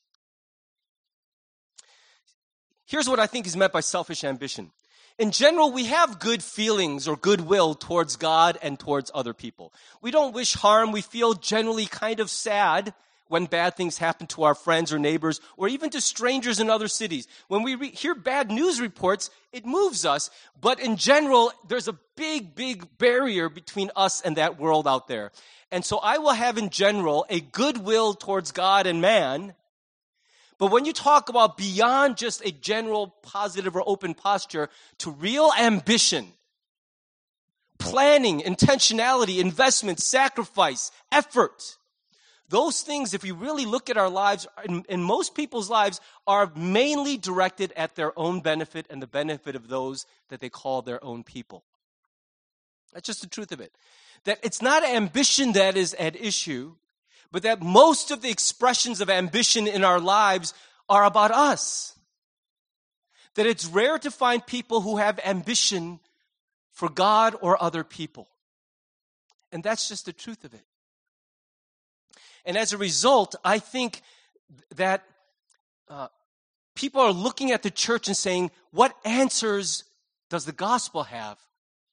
Here's 2.85 3.09
what 3.09 3.19
I 3.19 3.27
think 3.27 3.47
is 3.47 3.57
meant 3.57 3.73
by 3.73 3.81
selfish 3.81 4.23
ambition. 4.23 4.71
In 5.19 5.31
general, 5.31 5.73
we 5.73 5.87
have 5.87 6.19
good 6.19 6.43
feelings 6.45 7.09
or 7.09 7.17
goodwill 7.17 7.75
towards 7.75 8.17
God 8.17 8.59
and 8.61 8.79
towards 8.79 9.11
other 9.15 9.33
people. 9.33 9.73
We 10.03 10.11
don't 10.11 10.35
wish 10.35 10.53
harm. 10.53 10.93
We 10.93 11.01
feel 11.01 11.33
generally 11.33 11.87
kind 11.87 12.21
of 12.21 12.29
sad 12.29 12.93
when 13.29 13.47
bad 13.47 13.77
things 13.77 13.99
happen 13.99 14.27
to 14.29 14.45
our 14.45 14.55
friends 14.55 14.93
or 14.93 14.99
neighbors 14.99 15.41
or 15.57 15.69
even 15.69 15.91
to 15.91 16.01
strangers 16.01 16.61
in 16.61 16.71
other 16.71 16.89
cities. 16.89 17.27
When 17.49 17.63
we 17.63 17.75
re- 17.75 17.91
hear 17.91 18.15
bad 18.15 18.51
news 18.51 18.81
reports, 18.81 19.31
it 19.53 19.67
moves 19.67 20.05
us. 20.05 20.31
But 20.61 20.81
in 20.81 20.97
general, 20.97 21.53
there's 21.69 21.89
a 21.89 21.99
big, 22.17 22.55
big 22.55 22.99
barrier 22.99 23.49
between 23.49 23.91
us 23.97 24.21
and 24.21 24.37
that 24.37 24.59
world 24.59 24.87
out 24.87 25.09
there. 25.09 25.33
And 25.71 25.85
so 25.85 25.99
I 25.99 26.19
will 26.19 26.33
have 26.33 26.59
in 26.59 26.71
general 26.71 27.27
a 27.29 27.41
goodwill 27.41 28.15
towards 28.15 28.53
God 28.53 28.87
and 28.87 29.01
man. 29.01 29.55
But 30.59 30.71
when 30.71 30.85
you 30.85 30.93
talk 30.93 31.29
about 31.29 31.57
beyond 31.57 32.17
just 32.17 32.45
a 32.45 32.51
general 32.51 33.09
positive 33.23 33.77
or 33.77 33.83
open 33.87 34.15
posture 34.15 34.71
to 34.99 35.11
real 35.11 35.51
ambition, 35.59 36.29
planning, 37.79 38.41
intentionality, 38.41 39.39
investment, 39.39 40.01
sacrifice, 40.01 40.91
effort, 41.13 41.77
those 42.49 42.83
things, 42.83 43.13
if 43.13 43.23
we 43.23 43.33
really 43.33 43.67
look 43.67 43.91
at 43.91 43.97
our 43.97 44.09
lives, 44.09 44.47
in, 44.65 44.85
in, 44.89 45.03
most 45.03 45.35
people's 45.35 45.69
lives, 45.69 46.01
are 46.27 46.51
mainly 46.55 47.17
directed 47.17 47.73
at 47.77 47.97
their 47.97 48.17
own 48.17 48.41
benefit 48.41 48.87
and 48.89 49.03
the 49.03 49.07
benefit 49.07 49.57
of 49.57 49.69
those 49.69 50.07
that 50.29 50.41
they 50.41 50.49
call 50.49 50.83
their 50.83 51.03
own 51.03 51.25
people. 51.25 51.65
That's 52.93 53.07
just 53.07 53.21
the 53.21 53.27
truth 53.27 53.51
of 53.51 53.61
it. 53.61 53.73
That 54.25 54.39
it's 54.43 54.63
not 54.63 54.85
ambition 54.85 55.53
that 55.53 55.77
is 55.77 55.95
at 55.95 56.15
issue, 56.15 56.75
but 57.33 57.43
that 57.43 57.63
most 57.63 58.11
of 58.11 58.23
the 58.23 58.31
expressions 58.31 59.01
of 59.01 59.11
ambition 59.11 59.67
in 59.67 59.83
our 59.83 60.01
lives 60.01 60.55
are 60.89 61.05
about 61.05 61.33
us. 61.33 61.99
That 63.35 63.47
it's 63.47 63.67
rare 63.67 63.99
to 63.99 64.11
find 64.11 64.47
people 64.47 64.81
who 64.81 64.99
have 64.99 65.19
ambition 65.25 66.01
for 66.73 66.89
God 66.89 67.35
or 67.41 67.61
other 67.63 67.83
people. 67.83 68.29
And 69.51 69.65
that's 69.65 69.89
just 69.89 70.07
the 70.07 70.13
truth 70.13 70.45
of 70.45 70.55
it. 70.55 70.65
And 72.47 72.57
as 72.57 72.73
a 72.73 72.79
result, 72.79 73.35
I 73.45 73.59
think 73.59 74.01
that 74.77 75.05
uh, 75.89 76.09
people 76.77 77.01
are 77.01 77.13
looking 77.13 77.51
at 77.51 77.63
the 77.63 77.71
church 77.71 78.07
and 78.07 78.17
saying, 78.17 78.53
what 78.71 78.97
answers 79.05 79.85
does 80.31 80.45
the 80.45 80.53
gospel 80.53 81.03
have 81.05 81.39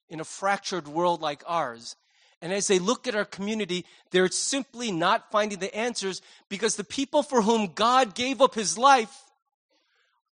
in 0.10 0.19
a 0.19 0.24
fractured 0.24 0.88
world 0.88 1.22
like 1.22 1.43
ours? 1.48 1.95
And 2.39 2.53
as 2.53 2.67
they 2.67 2.77
look 2.77 3.07
at 3.07 3.15
our 3.15 3.25
community, 3.25 3.86
they're 4.12 4.27
simply 4.27 4.91
not 4.91 5.31
finding 5.31 5.60
the 5.60 5.75
answers 5.75 6.22
because 6.50 6.75
the 6.75 6.83
people 6.83 7.24
for 7.24 7.41
whom 7.41 7.74
God 7.74 8.13
gave 8.13 8.41
up 8.41 8.53
his 8.53 8.77
life 8.77 9.24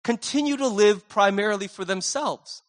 continue 0.04 0.56
to 0.56 0.68
live 0.68 1.08
primarily 1.08 1.66
for 1.66 1.84
themselves. 1.84 2.62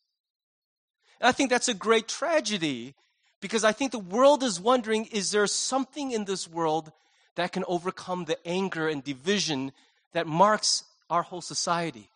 And 1.20 1.27
I 1.27 1.31
think 1.31 1.50
that's 1.50 1.67
a 1.67 1.74
great 1.74 2.08
tragedy 2.08 2.96
because 3.41 3.63
I 3.63 3.72
think 3.72 3.91
the 3.91 4.00
world 4.00 4.43
is 4.43 4.60
wondering 4.60 5.05
is 5.05 5.31
there 5.31 5.48
something 5.48 6.12
in 6.12 6.25
this 6.25 6.48
world 6.48 6.91
that 7.35 7.51
can 7.51 7.63
overcome 7.67 8.25
the 8.25 8.38
anger 8.47 8.88
and 8.88 9.03
division 9.03 9.71
that 10.13 10.27
marks 10.27 10.83
our 11.09 11.23
whole 11.23 11.41
society? 11.41 12.09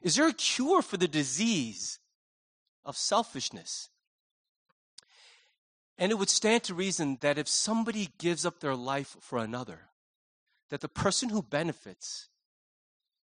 Is 0.00 0.16
there 0.16 0.28
a 0.28 0.32
cure 0.32 0.82
for 0.82 0.96
the 0.96 1.08
disease 1.08 1.98
of 2.84 2.96
selfishness? 2.96 3.88
And 5.98 6.10
it 6.10 6.16
would 6.16 6.30
stand 6.30 6.64
to 6.64 6.74
reason 6.74 7.18
that 7.20 7.38
if 7.38 7.46
somebody 7.46 8.08
gives 8.18 8.44
up 8.44 8.60
their 8.60 8.74
life 8.74 9.16
for 9.20 9.38
another, 9.38 9.80
that 10.70 10.80
the 10.80 10.88
person 10.88 11.28
who 11.28 11.42
benefits 11.42 12.28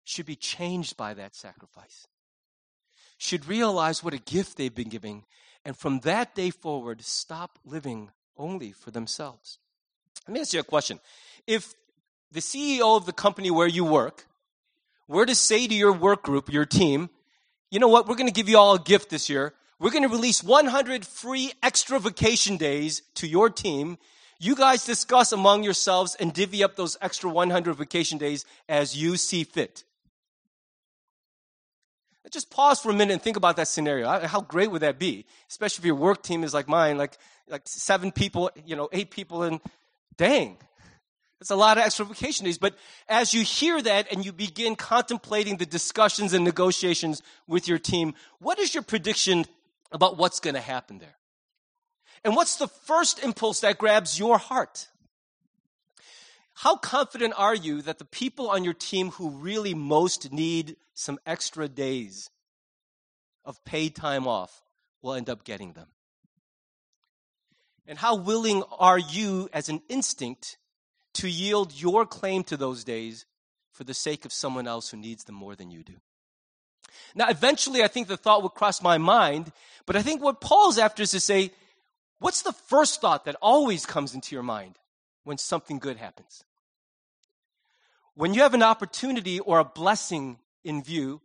should 0.06 0.26
be 0.26 0.36
changed 0.36 0.96
by 0.96 1.14
that 1.14 1.36
sacrifice, 1.36 2.08
should 3.18 3.48
realize 3.48 4.04
what 4.04 4.14
a 4.14 4.20
gift 4.20 4.56
they've 4.56 4.74
been 4.74 4.90
giving, 4.90 5.26
and 5.66 5.76
from 5.76 6.00
that 6.00 6.34
day 6.36 6.50
forward, 6.50 7.04
stop 7.04 7.60
living 7.66 8.12
only 8.38 8.72
for 8.72 8.92
themselves. 8.92 9.60
Let 10.28 10.34
me 10.34 10.40
ask 10.42 10.54
you 10.54 10.60
a 10.60 10.64
question. 10.64 11.00
If 11.48 11.74
the 12.32 12.40
CEO 12.40 12.96
of 12.96 13.06
the 13.06 13.14
company 13.14 13.50
where 13.50 13.68
you 13.68 13.84
work 13.84 14.28
were 15.08 15.26
to 15.26 15.36
say 15.36 15.68
to 15.68 15.74
your 15.74 15.94
work 15.94 16.24
group, 16.24 16.52
your 16.52 16.66
team, 16.66 17.10
you 17.72 17.80
know 17.80 17.88
what, 17.88 18.08
we're 18.08 18.16
going 18.16 18.28
to 18.28 18.34
give 18.34 18.50
you 18.50 18.58
all 18.58 18.76
a 18.76 18.80
gift 18.80 19.10
this 19.10 19.30
year. 19.30 19.54
We're 19.80 19.92
going 19.92 20.04
to 20.04 20.10
release 20.10 20.44
100 20.44 21.06
free 21.06 21.54
extra 21.64 22.00
vacation 22.00 22.58
days 22.58 23.02
to 23.16 23.28
your 23.28 23.50
team. 23.50 23.98
You 24.40 24.56
guys 24.56 24.86
discuss 24.86 25.32
among 25.32 25.64
yourselves 25.64 26.16
and 26.16 26.34
divvy 26.34 26.64
up 26.64 26.76
those 26.76 26.98
extra 27.02 27.30
100 27.30 27.74
vacation 27.74 28.18
days 28.18 28.46
as 28.68 28.96
you 28.96 29.18
see 29.18 29.44
fit. 29.44 29.84
Just 32.32 32.52
pause 32.52 32.80
for 32.80 32.92
a 32.92 32.94
minute 32.94 33.14
and 33.14 33.22
think 33.22 33.38
about 33.38 33.56
that 33.56 33.68
scenario. 33.68 34.08
How 34.28 34.42
great 34.42 34.70
would 34.70 34.82
that 34.82 35.00
be? 35.00 35.26
Especially 35.50 35.82
if 35.82 35.86
your 35.86 35.96
work 35.96 36.22
team 36.22 36.44
is 36.44 36.54
like 36.54 36.68
mine, 36.68 36.96
like 36.98 37.18
like 37.48 37.64
seven 37.66 38.12
people, 38.12 38.52
you 38.66 38.76
know, 38.76 38.88
eight 38.92 39.10
people, 39.10 39.42
and 39.42 39.60
Dang. 40.18 40.58
That's 41.40 41.52
a 41.52 41.56
lot 41.56 41.78
of 41.78 41.84
extra 41.86 42.06
vacation 42.06 42.46
days. 42.46 42.58
But 42.58 42.76
as 43.08 43.34
you 43.34 43.44
hear 43.44 43.82
that 43.82 44.12
and 44.12 44.26
you 44.26 44.34
begin 44.34 44.76
contemplating 44.76 45.58
the 45.58 45.66
discussions 45.66 46.34
and 46.34 46.44
negotiations 46.44 47.22
with 47.48 47.68
your 47.68 47.80
team, 47.80 48.14
what 48.40 48.60
is 48.60 48.74
your 48.74 48.84
prediction 48.84 49.46
about 49.92 50.18
what's 50.18 50.42
going 50.42 50.56
to 50.56 50.62
happen 50.62 51.00
there? 51.00 51.16
And 52.26 52.36
what's 52.36 52.58
the 52.58 52.68
first 52.68 53.24
impulse 53.24 53.62
that 53.62 53.78
grabs 53.78 54.20
your 54.20 54.38
heart? 54.38 54.90
How 56.56 56.76
confident 56.76 57.34
are 57.38 57.56
you 57.56 57.82
that 57.84 58.00
the 58.00 58.06
people 58.06 58.50
on 58.50 58.66
your 58.66 58.74
team 58.74 59.12
who 59.12 59.30
really 59.30 59.74
most 59.74 60.34
need 60.34 60.76
some 60.94 61.18
extra 61.26 61.70
days 61.70 62.30
of 63.46 63.64
paid 63.64 63.96
time 63.96 64.28
off 64.28 64.62
will 65.02 65.14
end 65.14 65.30
up 65.30 65.46
getting 65.46 65.72
them? 65.72 65.88
And 67.90 67.98
how 67.98 68.16
willing 68.16 68.62
are 68.78 69.00
you 69.00 69.50
as 69.52 69.68
an 69.68 69.82
instinct 69.90 70.58
to 71.16 71.28
yield 71.28 71.74
your 71.74 72.06
claim 72.06 72.44
to 72.44 72.56
those 72.56 72.84
days 72.84 73.26
for 73.72 73.84
the 73.84 73.96
sake 73.96 74.26
of 74.26 74.32
someone 74.32 74.68
else 74.68 74.92
who 74.92 74.98
needs 74.98 75.24
them 75.24 75.34
more 75.34 75.56
than 75.56 75.72
you 75.72 75.82
do? 75.82 75.96
Now, 77.16 77.30
eventually, 77.30 77.84
I 77.84 77.88
think 77.88 78.08
the 78.08 78.16
thought 78.16 78.44
would 78.44 78.54
cross 78.54 78.84
my 78.84 79.00
mind, 79.00 79.52
but 79.88 79.96
I 79.96 80.04
think 80.04 80.22
what 80.22 80.40
Paul's 80.40 80.78
after 80.78 81.02
is 81.02 81.10
to 81.12 81.20
say, 81.20 81.50
what's 82.20 82.44
the 82.44 82.54
first 82.54 83.02
thought 83.02 83.26
that 83.26 83.36
always 83.42 83.88
comes 83.88 84.14
into 84.14 84.36
your 84.36 84.44
mind 84.44 84.78
when 85.24 85.40
something 85.40 85.80
good 85.80 85.98
happens? 85.98 86.44
When 88.14 88.36
you 88.36 88.44
have 88.44 88.54
an 88.54 88.62
opportunity 88.62 89.40
or 89.40 89.58
a 89.58 89.66
blessing 89.66 90.38
in 90.64 90.84
view, 90.84 91.22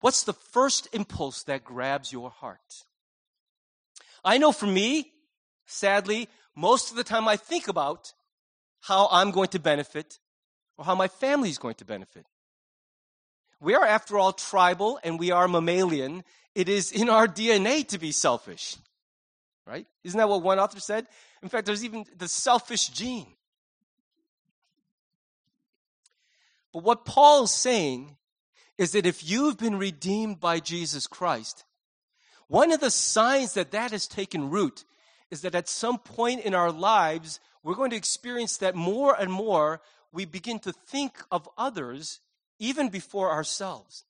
what's 0.00 0.24
the 0.24 0.32
first 0.32 0.88
impulse 0.94 1.42
that 1.42 1.64
grabs 1.64 2.14
your 2.14 2.30
heart? 2.30 2.84
I 4.24 4.38
know 4.38 4.52
for 4.52 4.66
me, 4.66 5.12
sadly, 5.68 6.28
most 6.56 6.90
of 6.90 6.96
the 6.96 7.04
time 7.04 7.28
I 7.28 7.36
think 7.36 7.68
about 7.68 8.12
how 8.80 9.08
I'm 9.12 9.30
going 9.30 9.48
to 9.48 9.60
benefit 9.60 10.18
or 10.76 10.84
how 10.84 10.94
my 10.94 11.08
family 11.08 11.50
is 11.50 11.58
going 11.58 11.74
to 11.76 11.84
benefit. 11.84 12.26
We 13.60 13.74
are, 13.74 13.84
after 13.84 14.18
all, 14.18 14.32
tribal 14.32 14.98
and 15.02 15.18
we 15.18 15.30
are 15.30 15.46
mammalian. 15.46 16.24
It 16.54 16.68
is 16.68 16.90
in 16.90 17.08
our 17.08 17.28
DNA 17.28 17.86
to 17.88 17.98
be 17.98 18.12
selfish. 18.12 18.76
Right? 19.66 19.86
Isn't 20.02 20.18
that 20.18 20.28
what 20.28 20.42
one 20.42 20.58
author 20.58 20.80
said? 20.80 21.06
In 21.42 21.48
fact, 21.48 21.66
there's 21.66 21.84
even 21.84 22.06
the 22.16 22.28
selfish 22.28 22.88
gene. 22.88 23.26
But 26.72 26.84
what 26.84 27.04
Paul's 27.04 27.54
saying 27.54 28.16
is 28.78 28.92
that 28.92 29.06
if 29.06 29.28
you've 29.28 29.58
been 29.58 29.78
redeemed 29.78 30.40
by 30.40 30.60
Jesus 30.60 31.06
Christ, 31.06 31.64
one 32.46 32.72
of 32.72 32.80
the 32.80 32.90
signs 32.90 33.54
that 33.54 33.72
that 33.72 33.90
has 33.90 34.06
taken 34.06 34.50
root 34.50 34.84
is 35.30 35.42
that 35.42 35.54
at 35.54 35.68
some 35.68 35.98
point 35.98 36.40
in 36.44 36.54
our 36.54 36.72
lives, 36.72 37.40
we're 37.62 37.74
going 37.74 37.90
to 37.90 37.96
experience 37.96 38.58
that 38.58 38.74
more 38.74 39.14
and 39.18 39.30
more 39.30 39.80
we 40.12 40.24
begin 40.24 40.58
to 40.60 40.72
think 40.72 41.22
of 41.30 41.48
others 41.58 42.20
even 42.58 42.88
before 42.88 43.30
ourselves. 43.30 44.04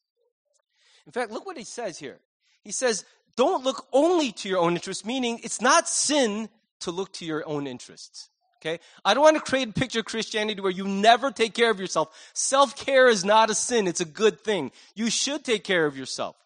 In 1.07 1.13
fact, 1.13 1.31
look 1.31 1.47
what 1.47 1.57
he 1.57 1.65
says 1.65 1.99
here. 1.99 2.19
He 2.63 2.73
says, 2.73 3.05
don't 3.37 3.65
look 3.65 3.87
only 3.93 4.33
to 4.33 4.49
your 4.49 4.59
own 4.59 4.75
interests, 4.75 5.05
meaning 5.05 5.41
it's 5.43 5.61
not 5.61 5.89
sin 5.89 6.49
to 6.81 6.91
look 6.91 7.13
to 7.15 7.25
your 7.25 7.47
own 7.49 7.67
interests. 7.67 8.31
Okay? 8.61 8.81
I 9.05 9.15
don't 9.15 9.23
want 9.23 9.37
to 9.37 9.43
create 9.43 9.69
a 9.69 9.73
picture 9.73 10.01
of 10.01 10.07
Christianity 10.07 10.61
where 10.61 10.73
you 10.73 10.87
never 10.87 11.31
take 11.31 11.55
care 11.55 11.71
of 11.71 11.79
yourself. 11.79 12.31
Self 12.35 12.77
care 12.77 13.09
is 13.09 13.25
not 13.25 13.51
a 13.51 13.55
sin, 13.55 13.87
it's 13.87 14.01
a 14.01 14.05
good 14.05 14.41
thing. 14.41 14.73
You 14.95 15.11
should 15.11 15.45
take 15.45 15.65
care 15.65 15.87
of 15.87 15.97
yourself. 15.97 16.37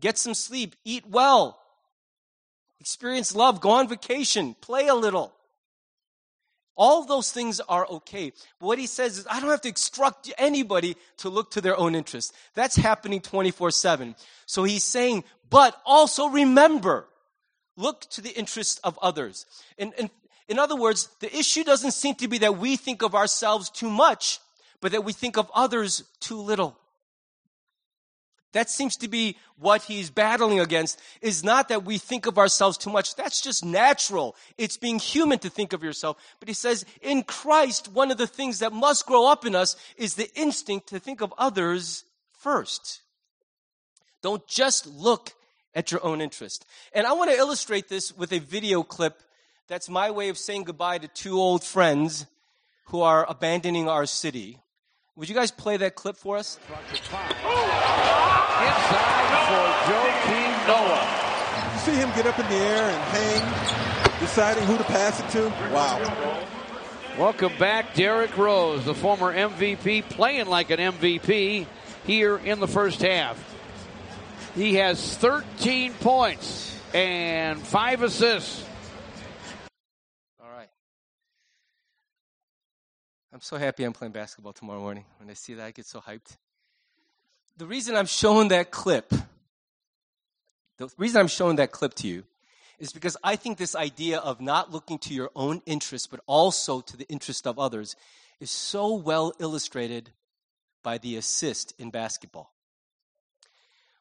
Get 0.00 0.18
some 0.18 0.34
sleep, 0.34 0.76
eat 0.84 1.06
well, 1.06 1.58
Experience 2.80 3.34
love, 3.34 3.60
go 3.60 3.70
on 3.70 3.88
vacation, 3.88 4.54
play 4.60 4.86
a 4.86 4.94
little. 4.94 5.32
All 6.76 7.04
those 7.04 7.32
things 7.32 7.58
are 7.60 7.86
okay. 7.88 8.32
But 8.60 8.66
what 8.66 8.78
he 8.78 8.86
says 8.86 9.18
is, 9.18 9.26
I 9.28 9.40
don't 9.40 9.50
have 9.50 9.62
to 9.62 9.68
instruct 9.68 10.32
anybody 10.38 10.96
to 11.18 11.28
look 11.28 11.50
to 11.52 11.60
their 11.60 11.76
own 11.76 11.96
interest. 11.96 12.32
That's 12.54 12.76
happening 12.76 13.20
24 13.20 13.72
7. 13.72 14.14
So 14.46 14.62
he's 14.62 14.84
saying, 14.84 15.24
but 15.50 15.76
also 15.84 16.28
remember, 16.28 17.08
look 17.76 18.02
to 18.10 18.20
the 18.20 18.30
interest 18.30 18.78
of 18.84 18.96
others. 19.02 19.44
And, 19.76 19.92
and 19.98 20.08
in 20.48 20.60
other 20.60 20.76
words, 20.76 21.08
the 21.18 21.36
issue 21.36 21.64
doesn't 21.64 21.92
seem 21.92 22.14
to 22.16 22.28
be 22.28 22.38
that 22.38 22.58
we 22.58 22.76
think 22.76 23.02
of 23.02 23.14
ourselves 23.14 23.70
too 23.70 23.90
much, 23.90 24.38
but 24.80 24.92
that 24.92 25.04
we 25.04 25.12
think 25.12 25.36
of 25.36 25.50
others 25.54 26.04
too 26.20 26.40
little. 26.40 26.78
That 28.52 28.70
seems 28.70 28.96
to 28.98 29.08
be 29.08 29.36
what 29.58 29.82
he's 29.82 30.08
battling 30.10 30.58
against 30.58 31.00
is 31.20 31.44
not 31.44 31.68
that 31.68 31.84
we 31.84 31.98
think 31.98 32.26
of 32.26 32.38
ourselves 32.38 32.78
too 32.78 32.90
much. 32.90 33.14
That's 33.14 33.40
just 33.40 33.64
natural. 33.64 34.36
It's 34.56 34.78
being 34.78 34.98
human 34.98 35.38
to 35.40 35.50
think 35.50 35.72
of 35.72 35.82
yourself. 35.82 36.16
But 36.40 36.48
he 36.48 36.54
says 36.54 36.86
in 37.02 37.24
Christ, 37.24 37.88
one 37.92 38.10
of 38.10 38.16
the 38.16 38.26
things 38.26 38.60
that 38.60 38.72
must 38.72 39.06
grow 39.06 39.26
up 39.26 39.44
in 39.44 39.54
us 39.54 39.76
is 39.96 40.14
the 40.14 40.30
instinct 40.34 40.88
to 40.88 40.98
think 40.98 41.20
of 41.20 41.34
others 41.36 42.04
first. 42.38 43.02
Don't 44.22 44.46
just 44.46 44.86
look 44.86 45.32
at 45.74 45.92
your 45.92 46.04
own 46.04 46.20
interest. 46.20 46.64
And 46.92 47.06
I 47.06 47.12
want 47.12 47.30
to 47.30 47.36
illustrate 47.36 47.88
this 47.88 48.16
with 48.16 48.32
a 48.32 48.38
video 48.38 48.82
clip 48.82 49.22
that's 49.68 49.90
my 49.90 50.10
way 50.10 50.30
of 50.30 50.38
saying 50.38 50.64
goodbye 50.64 50.96
to 50.96 51.08
two 51.08 51.38
old 51.38 51.62
friends 51.62 52.24
who 52.86 53.02
are 53.02 53.28
abandoning 53.28 53.86
our 53.86 54.06
city. 54.06 54.58
Would 55.14 55.28
you 55.28 55.34
guys 55.34 55.50
play 55.50 55.76
that 55.76 55.94
clip 55.94 56.16
for 56.16 56.38
us? 56.38 56.58
Oh, 57.44 58.37
Inside 58.58 59.28
for 59.46 59.66
Joakim 59.86 60.66
Noah. 60.66 61.72
You 61.74 61.78
see 61.78 61.92
him 61.92 62.10
get 62.16 62.26
up 62.26 62.36
in 62.40 62.46
the 62.48 62.56
air 62.56 62.90
and 62.90 63.02
hang, 63.14 64.18
deciding 64.18 64.64
who 64.64 64.76
to 64.76 64.82
pass 64.82 65.20
it 65.20 65.28
to? 65.30 65.48
Wow. 65.72 66.44
Welcome 67.16 67.56
back, 67.56 67.94
Derrick 67.94 68.36
Rose, 68.36 68.84
the 68.84 68.94
former 68.94 69.32
MVP, 69.32 70.08
playing 70.08 70.46
like 70.46 70.70
an 70.70 70.80
MVP 70.80 71.66
here 72.04 72.36
in 72.36 72.58
the 72.58 72.66
first 72.66 73.00
half. 73.00 73.38
He 74.56 74.74
has 74.74 75.16
13 75.18 75.92
points 75.94 76.76
and 76.92 77.60
five 77.60 78.02
assists. 78.02 78.64
All 80.42 80.50
right. 80.50 80.68
I'm 83.32 83.40
so 83.40 83.56
happy 83.56 83.84
I'm 83.84 83.92
playing 83.92 84.12
basketball 84.12 84.52
tomorrow 84.52 84.80
morning. 84.80 85.04
When 85.18 85.30
I 85.30 85.34
see 85.34 85.54
that, 85.54 85.64
I 85.64 85.70
get 85.70 85.86
so 85.86 86.00
hyped 86.00 86.36
the 87.58 87.66
reason 87.66 87.96
I'm 87.96 88.06
showing 88.06 88.48
that 88.48 88.70
clip, 88.70 89.12
the 90.78 90.88
reason 90.96 91.20
I'm 91.20 91.28
showing 91.28 91.56
that 91.56 91.72
clip 91.72 91.92
to 91.94 92.08
you 92.08 92.22
is 92.78 92.92
because 92.92 93.16
I 93.24 93.34
think 93.34 93.58
this 93.58 93.74
idea 93.74 94.18
of 94.18 94.40
not 94.40 94.70
looking 94.70 94.98
to 95.00 95.14
your 95.14 95.30
own 95.34 95.60
interest, 95.66 96.08
but 96.12 96.20
also 96.26 96.80
to 96.80 96.96
the 96.96 97.06
interest 97.08 97.48
of 97.48 97.58
others, 97.58 97.96
is 98.38 98.52
so 98.52 98.94
well 98.94 99.32
illustrated 99.40 100.10
by 100.84 100.98
the 100.98 101.16
assist 101.16 101.74
in 101.80 101.90
basketball. 101.90 102.52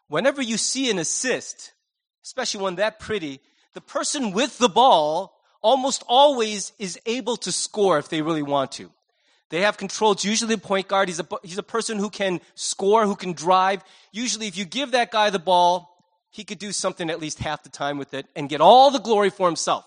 Whenever 0.08 0.44
you 0.44 0.58
see 0.58 0.92
an 0.92 1.00
assist, 1.00 1.74
especially 2.24 2.62
one 2.62 2.76
that 2.76 3.00
pretty, 3.00 3.42
the 3.74 3.82
person 3.82 4.32
with 4.32 4.60
the 4.60 4.70
ball 4.70 5.36
almost 5.64 6.04
always 6.08 6.74
is 6.78 7.00
able 7.08 7.38
to 7.38 7.52
score 7.52 7.98
if 7.98 8.08
they 8.08 8.22
really 8.22 8.44
want 8.44 8.72
to. 8.74 8.92
They 9.50 9.62
have 9.62 9.78
control. 9.78 10.12
It's 10.12 10.26
usually 10.26 10.56
the 10.56 10.62
point 10.62 10.88
guard. 10.88 11.08
He's 11.08 11.20
a, 11.20 11.28
he's 11.44 11.58
a 11.58 11.64
person 11.64 11.98
who 11.98 12.10
can 12.10 12.42
score, 12.56 13.06
who 13.06 13.16
can 13.16 13.34
drive. 13.34 13.84
Usually, 14.12 14.48
if 14.48 14.58
you 14.58 14.66
give 14.66 14.92
that 14.92 15.12
guy 15.12 15.30
the 15.30 15.40
ball, 15.40 16.04
he 16.30 16.44
could 16.44 16.60
do 16.60 16.72
something 16.72 17.10
at 17.10 17.20
least 17.20 17.40
half 17.40 17.64
the 17.64 17.70
time 17.70 17.98
with 17.98 18.14
it 18.14 18.28
and 18.36 18.50
get 18.50 18.62
all 18.62 18.92
the 18.92 19.00
glory 19.00 19.30
for 19.30 19.48
himself. 19.48 19.86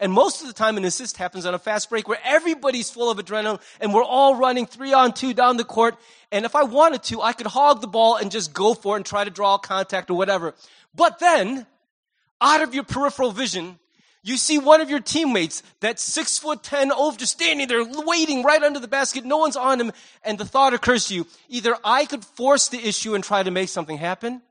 And 0.00 0.12
most 0.12 0.42
of 0.42 0.46
the 0.46 0.52
time, 0.52 0.76
an 0.76 0.84
assist 0.84 1.16
happens 1.16 1.44
on 1.44 1.54
a 1.54 1.58
fast 1.58 1.90
break 1.90 2.06
where 2.06 2.20
everybody's 2.22 2.88
full 2.88 3.10
of 3.10 3.18
adrenaline 3.18 3.60
and 3.80 3.92
we're 3.92 4.04
all 4.04 4.36
running 4.36 4.64
three 4.64 4.92
on 4.92 5.12
two 5.12 5.34
down 5.34 5.56
the 5.56 5.64
court. 5.64 5.96
And 6.30 6.44
if 6.44 6.54
I 6.54 6.62
wanted 6.62 7.02
to, 7.04 7.20
I 7.20 7.32
could 7.32 7.48
hog 7.48 7.80
the 7.80 7.88
ball 7.88 8.16
and 8.16 8.30
just 8.30 8.52
go 8.52 8.74
for 8.74 8.94
it 8.94 8.98
and 8.98 9.06
try 9.06 9.24
to 9.24 9.30
draw 9.30 9.58
contact 9.58 10.10
or 10.10 10.16
whatever. 10.16 10.54
But 10.94 11.18
then, 11.18 11.66
out 12.40 12.62
of 12.62 12.74
your 12.74 12.84
peripheral 12.84 13.32
vision, 13.32 13.80
you 14.28 14.36
see 14.36 14.58
one 14.58 14.80
of 14.80 14.90
your 14.90 15.00
teammates 15.00 15.62
that's 15.80 16.02
six 16.02 16.38
foot 16.38 16.62
ten 16.62 16.92
over 16.92 17.16
just 17.16 17.32
standing 17.32 17.68
there 17.68 17.84
waiting 17.84 18.42
right 18.42 18.62
under 18.62 18.80
the 18.80 18.88
basket. 18.88 19.24
No 19.24 19.38
one's 19.38 19.56
on 19.56 19.80
him. 19.80 19.92
And 20.22 20.38
the 20.38 20.44
thought 20.44 20.74
occurs 20.74 21.08
to 21.08 21.14
you, 21.14 21.26
either 21.48 21.76
I 21.84 22.04
could 22.04 22.24
force 22.24 22.68
the 22.68 22.78
issue 22.78 23.14
and 23.14 23.22
try 23.22 23.42
to 23.42 23.50
make 23.50 23.68
something 23.68 23.98
happen, 23.98 24.42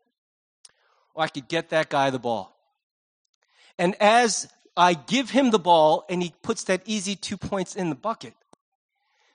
or 1.14 1.24
I 1.24 1.28
could 1.28 1.48
get 1.48 1.70
that 1.70 1.90
guy 1.90 2.10
the 2.10 2.20
ball. 2.20 2.56
And 3.78 3.96
as 4.00 4.48
I 4.76 4.94
give 4.94 5.30
him 5.30 5.52
the 5.52 5.60
ball 5.60 6.06
and 6.10 6.24
he 6.24 6.34
puts 6.42 6.64
that 6.66 6.82
easy 6.86 7.16
two 7.16 7.38
points 7.38 7.76
in 7.76 7.90
the 7.90 7.96
bucket, 7.96 8.34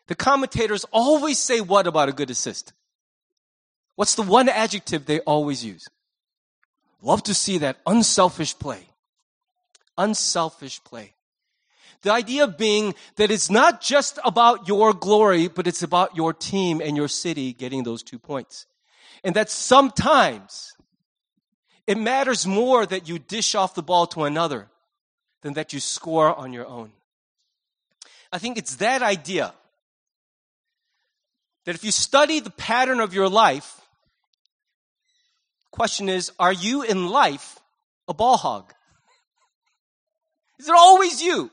the 0.08 0.14
commentators 0.14 0.84
always 0.92 1.38
say 1.38 1.60
what 1.60 1.86
about 1.86 2.08
a 2.08 2.12
good 2.12 2.30
assist? 2.30 2.72
What's 3.96 4.14
the 4.14 4.22
one 4.22 4.48
adjective 4.48 5.06
they 5.06 5.20
always 5.20 5.64
use? 5.64 5.86
Love 7.02 7.22
to 7.24 7.34
see 7.34 7.58
that 7.58 7.78
unselfish 7.86 8.58
play 8.58 8.88
unselfish 9.96 10.82
play. 10.84 11.14
The 12.02 12.12
idea 12.12 12.48
being 12.48 12.94
that 13.16 13.30
it's 13.30 13.50
not 13.50 13.80
just 13.80 14.18
about 14.24 14.66
your 14.66 14.92
glory, 14.92 15.48
but 15.48 15.66
it's 15.66 15.82
about 15.82 16.16
your 16.16 16.32
team 16.32 16.80
and 16.80 16.96
your 16.96 17.08
city 17.08 17.52
getting 17.52 17.84
those 17.84 18.02
two 18.02 18.18
points. 18.18 18.66
And 19.22 19.36
that 19.36 19.50
sometimes 19.50 20.74
it 21.86 21.96
matters 21.96 22.46
more 22.46 22.84
that 22.86 23.08
you 23.08 23.18
dish 23.18 23.54
off 23.54 23.74
the 23.74 23.82
ball 23.82 24.06
to 24.08 24.24
another 24.24 24.68
than 25.42 25.54
that 25.54 25.72
you 25.72 25.80
score 25.80 26.34
on 26.34 26.52
your 26.52 26.66
own. 26.66 26.92
I 28.32 28.38
think 28.38 28.58
it's 28.58 28.76
that 28.76 29.02
idea 29.02 29.52
that 31.64 31.74
if 31.74 31.84
you 31.84 31.92
study 31.92 32.40
the 32.40 32.50
pattern 32.50 32.98
of 32.98 33.14
your 33.14 33.28
life, 33.28 33.80
question 35.70 36.08
is, 36.08 36.32
are 36.38 36.52
you 36.52 36.82
in 36.82 37.08
life 37.08 37.60
a 38.08 38.14
ball 38.14 38.36
hog? 38.36 38.72
Is 40.62 40.68
it 40.68 40.74
always 40.76 41.20
you? 41.20 41.50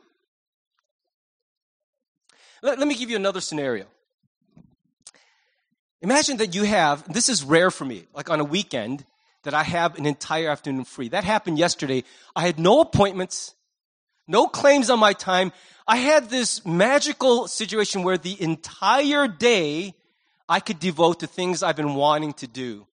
Let, 2.61 2.77
let 2.77 2.87
me 2.87 2.93
give 2.93 3.09
you 3.09 3.15
another 3.15 3.41
scenario. 3.41 3.87
Imagine 6.03 6.37
that 6.37 6.53
you 6.53 6.61
have, 6.61 7.11
this 7.11 7.27
is 7.27 7.43
rare 7.43 7.71
for 7.71 7.85
me, 7.85 8.05
like 8.13 8.29
on 8.29 8.39
a 8.39 8.43
weekend, 8.43 9.03
that 9.43 9.55
I 9.55 9.63
have 9.63 9.97
an 9.97 10.05
entire 10.05 10.49
afternoon 10.49 10.85
free. 10.85 11.09
That 11.09 11.23
happened 11.23 11.57
yesterday. 11.57 12.03
I 12.35 12.45
had 12.45 12.59
no 12.59 12.81
appointments, 12.81 13.55
no 14.27 14.45
claims 14.45 14.91
on 14.91 14.99
my 14.99 15.13
time. 15.13 15.53
I 15.87 15.97
had 15.97 16.29
this 16.29 16.63
magical 16.63 17.47
situation 17.47 18.03
where 18.03 18.19
the 18.19 18.39
entire 18.39 19.27
day 19.27 19.95
I 20.47 20.59
could 20.59 20.79
devote 20.79 21.21
to 21.21 21.27
things 21.27 21.63
I've 21.63 21.75
been 21.75 21.95
wanting 21.95 22.33
to 22.33 22.47
do. 22.47 22.85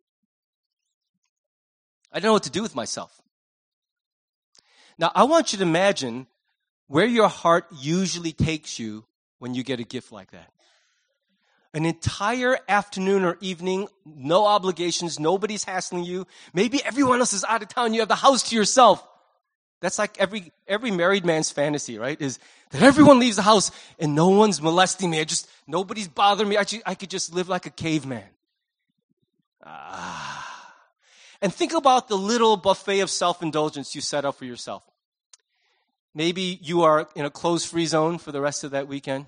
I 2.10 2.16
didn't 2.16 2.28
know 2.28 2.32
what 2.32 2.44
to 2.44 2.50
do 2.50 2.62
with 2.62 2.74
myself. 2.74 3.20
Now, 4.98 5.12
I 5.14 5.24
want 5.24 5.52
you 5.52 5.58
to 5.58 5.64
imagine 5.64 6.26
where 6.88 7.06
your 7.06 7.28
heart 7.28 7.66
usually 7.80 8.32
takes 8.32 8.78
you 8.78 9.04
when 9.38 9.54
you 9.54 9.62
get 9.62 9.80
a 9.80 9.84
gift 9.84 10.12
like 10.12 10.30
that. 10.30 10.52
An 11.74 11.84
entire 11.84 12.58
afternoon 12.68 13.24
or 13.24 13.36
evening, 13.40 13.88
no 14.06 14.46
obligations, 14.46 15.20
nobody's 15.20 15.64
hassling 15.64 16.04
you. 16.04 16.26
Maybe 16.54 16.82
everyone 16.82 17.20
else 17.20 17.34
is 17.34 17.44
out 17.44 17.62
of 17.62 17.68
town, 17.68 17.92
you 17.92 18.00
have 18.00 18.08
the 18.08 18.14
house 18.14 18.48
to 18.50 18.56
yourself. 18.56 19.06
That's 19.80 19.98
like 19.98 20.18
every, 20.18 20.52
every 20.66 20.90
married 20.90 21.26
man's 21.26 21.50
fantasy, 21.50 21.98
right? 21.98 22.18
Is 22.18 22.38
that 22.70 22.82
everyone 22.82 23.18
leaves 23.18 23.36
the 23.36 23.42
house 23.42 23.70
and 23.98 24.14
no 24.14 24.30
one's 24.30 24.62
molesting 24.62 25.10
me. 25.10 25.20
I 25.20 25.24
just, 25.24 25.50
nobody's 25.66 26.08
bothering 26.08 26.48
me. 26.48 26.56
I, 26.56 26.64
just, 26.64 26.82
I 26.86 26.94
could 26.94 27.10
just 27.10 27.34
live 27.34 27.50
like 27.50 27.66
a 27.66 27.70
caveman. 27.70 28.24
Ah. 29.62 30.35
And 31.42 31.52
think 31.52 31.74
about 31.74 32.08
the 32.08 32.16
little 32.16 32.56
buffet 32.56 33.00
of 33.00 33.10
self 33.10 33.42
indulgence 33.42 33.94
you 33.94 34.00
set 34.00 34.24
up 34.24 34.36
for 34.36 34.44
yourself. 34.44 34.82
Maybe 36.14 36.58
you 36.62 36.82
are 36.82 37.08
in 37.14 37.26
a 37.26 37.30
clothes 37.30 37.64
free 37.64 37.86
zone 37.86 38.18
for 38.18 38.32
the 38.32 38.40
rest 38.40 38.64
of 38.64 38.70
that 38.70 38.88
weekend. 38.88 39.26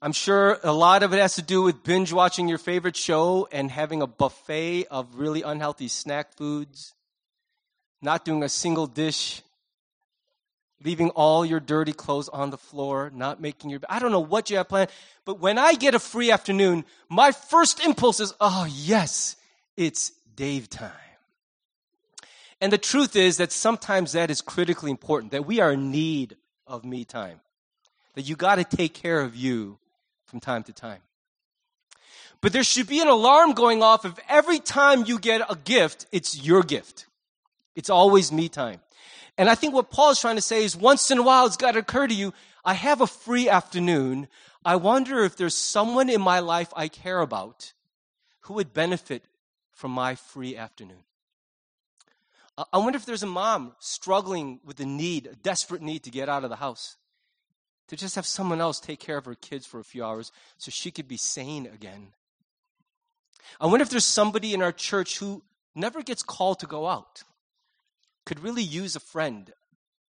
I'm 0.00 0.12
sure 0.12 0.58
a 0.62 0.72
lot 0.72 1.02
of 1.02 1.12
it 1.12 1.18
has 1.18 1.34
to 1.36 1.42
do 1.42 1.62
with 1.62 1.82
binge 1.82 2.12
watching 2.12 2.48
your 2.48 2.58
favorite 2.58 2.96
show 2.96 3.48
and 3.50 3.70
having 3.70 4.02
a 4.02 4.06
buffet 4.06 4.86
of 4.86 5.16
really 5.16 5.42
unhealthy 5.42 5.88
snack 5.88 6.34
foods, 6.36 6.94
not 8.02 8.24
doing 8.24 8.42
a 8.42 8.48
single 8.48 8.86
dish, 8.86 9.42
leaving 10.84 11.10
all 11.10 11.44
your 11.44 11.60
dirty 11.60 11.92
clothes 11.92 12.28
on 12.28 12.50
the 12.50 12.58
floor, 12.58 13.10
not 13.14 13.40
making 13.40 13.70
your 13.70 13.80
I 13.88 13.98
don't 13.98 14.12
know 14.12 14.20
what 14.20 14.50
you 14.50 14.58
have 14.58 14.68
planned, 14.68 14.90
but 15.24 15.40
when 15.40 15.58
I 15.58 15.74
get 15.74 15.94
a 15.94 15.98
free 15.98 16.30
afternoon, 16.30 16.84
my 17.08 17.32
first 17.32 17.84
impulse 17.84 18.20
is, 18.20 18.34
"Oh, 18.40 18.66
yes, 18.70 19.35
it's 19.76 20.12
Dave 20.34 20.68
time. 20.68 20.90
And 22.60 22.72
the 22.72 22.78
truth 22.78 23.16
is 23.16 23.36
that 23.36 23.52
sometimes 23.52 24.12
that 24.12 24.30
is 24.30 24.40
critically 24.40 24.90
important, 24.90 25.32
that 25.32 25.46
we 25.46 25.60
are 25.60 25.72
in 25.72 25.90
need 25.90 26.36
of 26.66 26.84
me 26.84 27.04
time, 27.04 27.40
that 28.14 28.22
you 28.22 28.34
got 28.34 28.56
to 28.56 28.64
take 28.64 28.94
care 28.94 29.20
of 29.20 29.36
you 29.36 29.78
from 30.24 30.40
time 30.40 30.62
to 30.64 30.72
time. 30.72 31.00
But 32.40 32.52
there 32.52 32.64
should 32.64 32.86
be 32.86 33.00
an 33.00 33.08
alarm 33.08 33.52
going 33.52 33.82
off 33.82 34.04
if 34.04 34.14
every 34.28 34.58
time 34.58 35.04
you 35.06 35.18
get 35.18 35.42
a 35.50 35.56
gift, 35.56 36.06
it's 36.12 36.42
your 36.42 36.62
gift. 36.62 37.06
It's 37.74 37.90
always 37.90 38.32
me 38.32 38.48
time. 38.48 38.80
And 39.38 39.50
I 39.50 39.54
think 39.54 39.74
what 39.74 39.90
Paul 39.90 40.10
is 40.10 40.20
trying 40.20 40.36
to 40.36 40.42
say 40.42 40.64
is 40.64 40.76
once 40.76 41.10
in 41.10 41.18
a 41.18 41.22
while 41.22 41.46
it's 41.46 41.56
got 41.56 41.72
to 41.72 41.80
occur 41.80 42.06
to 42.06 42.14
you, 42.14 42.32
I 42.64 42.74
have 42.74 43.00
a 43.00 43.06
free 43.06 43.48
afternoon. 43.48 44.28
I 44.64 44.76
wonder 44.76 45.24
if 45.24 45.36
there's 45.36 45.54
someone 45.54 46.08
in 46.08 46.20
my 46.20 46.40
life 46.40 46.72
I 46.74 46.88
care 46.88 47.20
about 47.20 47.72
who 48.40 48.54
would 48.54 48.72
benefit 48.72 49.24
from 49.76 49.90
my 49.92 50.14
free 50.14 50.56
afternoon. 50.56 51.04
I 52.72 52.78
wonder 52.78 52.96
if 52.96 53.04
there's 53.04 53.22
a 53.22 53.26
mom 53.26 53.74
struggling 53.78 54.58
with 54.64 54.78
the 54.78 54.86
need, 54.86 55.26
a 55.26 55.36
desperate 55.36 55.82
need 55.82 56.02
to 56.04 56.10
get 56.10 56.30
out 56.30 56.44
of 56.44 56.50
the 56.50 56.56
house, 56.56 56.96
to 57.88 57.96
just 57.96 58.14
have 58.14 58.24
someone 58.24 58.62
else 58.62 58.80
take 58.80 58.98
care 58.98 59.18
of 59.18 59.26
her 59.26 59.34
kids 59.34 59.66
for 59.66 59.78
a 59.78 59.84
few 59.84 60.02
hours 60.02 60.32
so 60.56 60.70
she 60.70 60.90
could 60.90 61.06
be 61.06 61.18
sane 61.18 61.66
again. 61.66 62.08
I 63.60 63.66
wonder 63.66 63.82
if 63.82 63.90
there's 63.90 64.06
somebody 64.06 64.54
in 64.54 64.62
our 64.62 64.72
church 64.72 65.18
who 65.18 65.42
never 65.74 66.02
gets 66.02 66.22
called 66.22 66.60
to 66.60 66.66
go 66.66 66.86
out, 66.86 67.22
could 68.24 68.40
really 68.40 68.62
use 68.62 68.96
a 68.96 69.00
friend, 69.00 69.52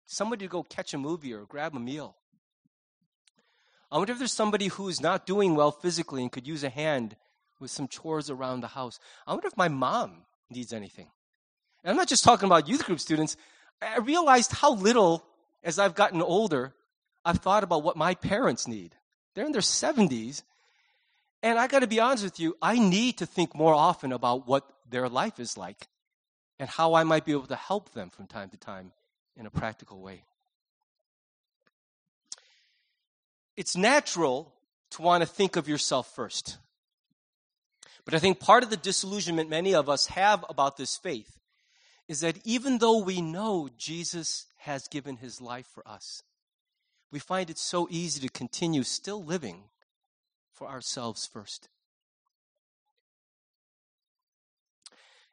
somebody 0.06 0.46
to 0.46 0.50
go 0.50 0.62
catch 0.62 0.94
a 0.94 0.98
movie 0.98 1.34
or 1.34 1.44
grab 1.44 1.76
a 1.76 1.78
meal. 1.78 2.16
I 3.92 3.98
wonder 3.98 4.14
if 4.14 4.18
there's 4.18 4.32
somebody 4.32 4.68
who's 4.68 5.02
not 5.02 5.26
doing 5.26 5.54
well 5.54 5.70
physically 5.70 6.22
and 6.22 6.32
could 6.32 6.48
use 6.48 6.64
a 6.64 6.70
hand 6.70 7.16
with 7.60 7.70
some 7.70 7.88
chores 7.88 8.30
around 8.30 8.60
the 8.60 8.68
house. 8.68 8.98
I 9.26 9.32
wonder 9.32 9.46
if 9.46 9.56
my 9.56 9.68
mom 9.68 10.24
needs 10.50 10.72
anything. 10.72 11.08
And 11.84 11.90
I'm 11.90 11.96
not 11.96 12.08
just 12.08 12.24
talking 12.24 12.46
about 12.46 12.68
youth 12.68 12.84
group 12.84 13.00
students. 13.00 13.36
I 13.80 13.98
realized 13.98 14.52
how 14.52 14.74
little, 14.74 15.24
as 15.62 15.78
I've 15.78 15.94
gotten 15.94 16.22
older, 16.22 16.74
I've 17.24 17.38
thought 17.38 17.64
about 17.64 17.82
what 17.82 17.96
my 17.96 18.14
parents 18.14 18.66
need. 18.66 18.96
They're 19.34 19.46
in 19.46 19.52
their 19.52 19.60
70s. 19.60 20.42
And 21.42 21.58
I 21.58 21.66
got 21.68 21.80
to 21.80 21.86
be 21.86 22.00
honest 22.00 22.24
with 22.24 22.40
you, 22.40 22.56
I 22.60 22.78
need 22.78 23.18
to 23.18 23.26
think 23.26 23.54
more 23.54 23.74
often 23.74 24.12
about 24.12 24.46
what 24.46 24.68
their 24.88 25.08
life 25.08 25.40
is 25.40 25.56
like 25.56 25.88
and 26.58 26.68
how 26.68 26.94
I 26.94 27.04
might 27.04 27.24
be 27.24 27.32
able 27.32 27.46
to 27.46 27.56
help 27.56 27.92
them 27.92 28.10
from 28.10 28.26
time 28.26 28.50
to 28.50 28.56
time 28.58 28.92
in 29.36 29.46
a 29.46 29.50
practical 29.50 30.00
way. 30.00 30.24
It's 33.56 33.76
natural 33.76 34.52
to 34.90 35.02
want 35.02 35.22
to 35.22 35.26
think 35.26 35.56
of 35.56 35.68
yourself 35.68 36.14
first. 36.14 36.58
But 38.10 38.16
I 38.16 38.20
think 38.20 38.40
part 38.40 38.64
of 38.64 38.70
the 38.70 38.76
disillusionment 38.76 39.48
many 39.48 39.72
of 39.72 39.88
us 39.88 40.08
have 40.08 40.44
about 40.48 40.76
this 40.76 40.96
faith 40.96 41.38
is 42.08 42.18
that 42.20 42.44
even 42.44 42.78
though 42.78 42.98
we 42.98 43.22
know 43.22 43.68
Jesus 43.78 44.46
has 44.56 44.88
given 44.88 45.18
his 45.18 45.40
life 45.40 45.68
for 45.72 45.86
us, 45.86 46.24
we 47.12 47.20
find 47.20 47.50
it 47.50 47.56
so 47.56 47.86
easy 47.88 48.20
to 48.20 48.28
continue 48.28 48.82
still 48.82 49.22
living 49.22 49.62
for 50.52 50.66
ourselves 50.66 51.24
first. 51.24 51.68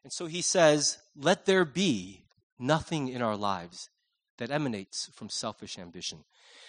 And 0.03 0.13
so 0.13 0.27
he 0.27 0.43
says, 0.43 0.99
Let 1.15 1.47
there 1.47 1.65
be 1.65 2.25
nothing 2.59 3.07
in 3.07 3.23
our 3.23 3.35
lives 3.35 3.89
that 4.37 4.51
emanates 4.51 5.09
from 5.15 5.29
selfish 5.29 5.79
ambition. 5.79 6.25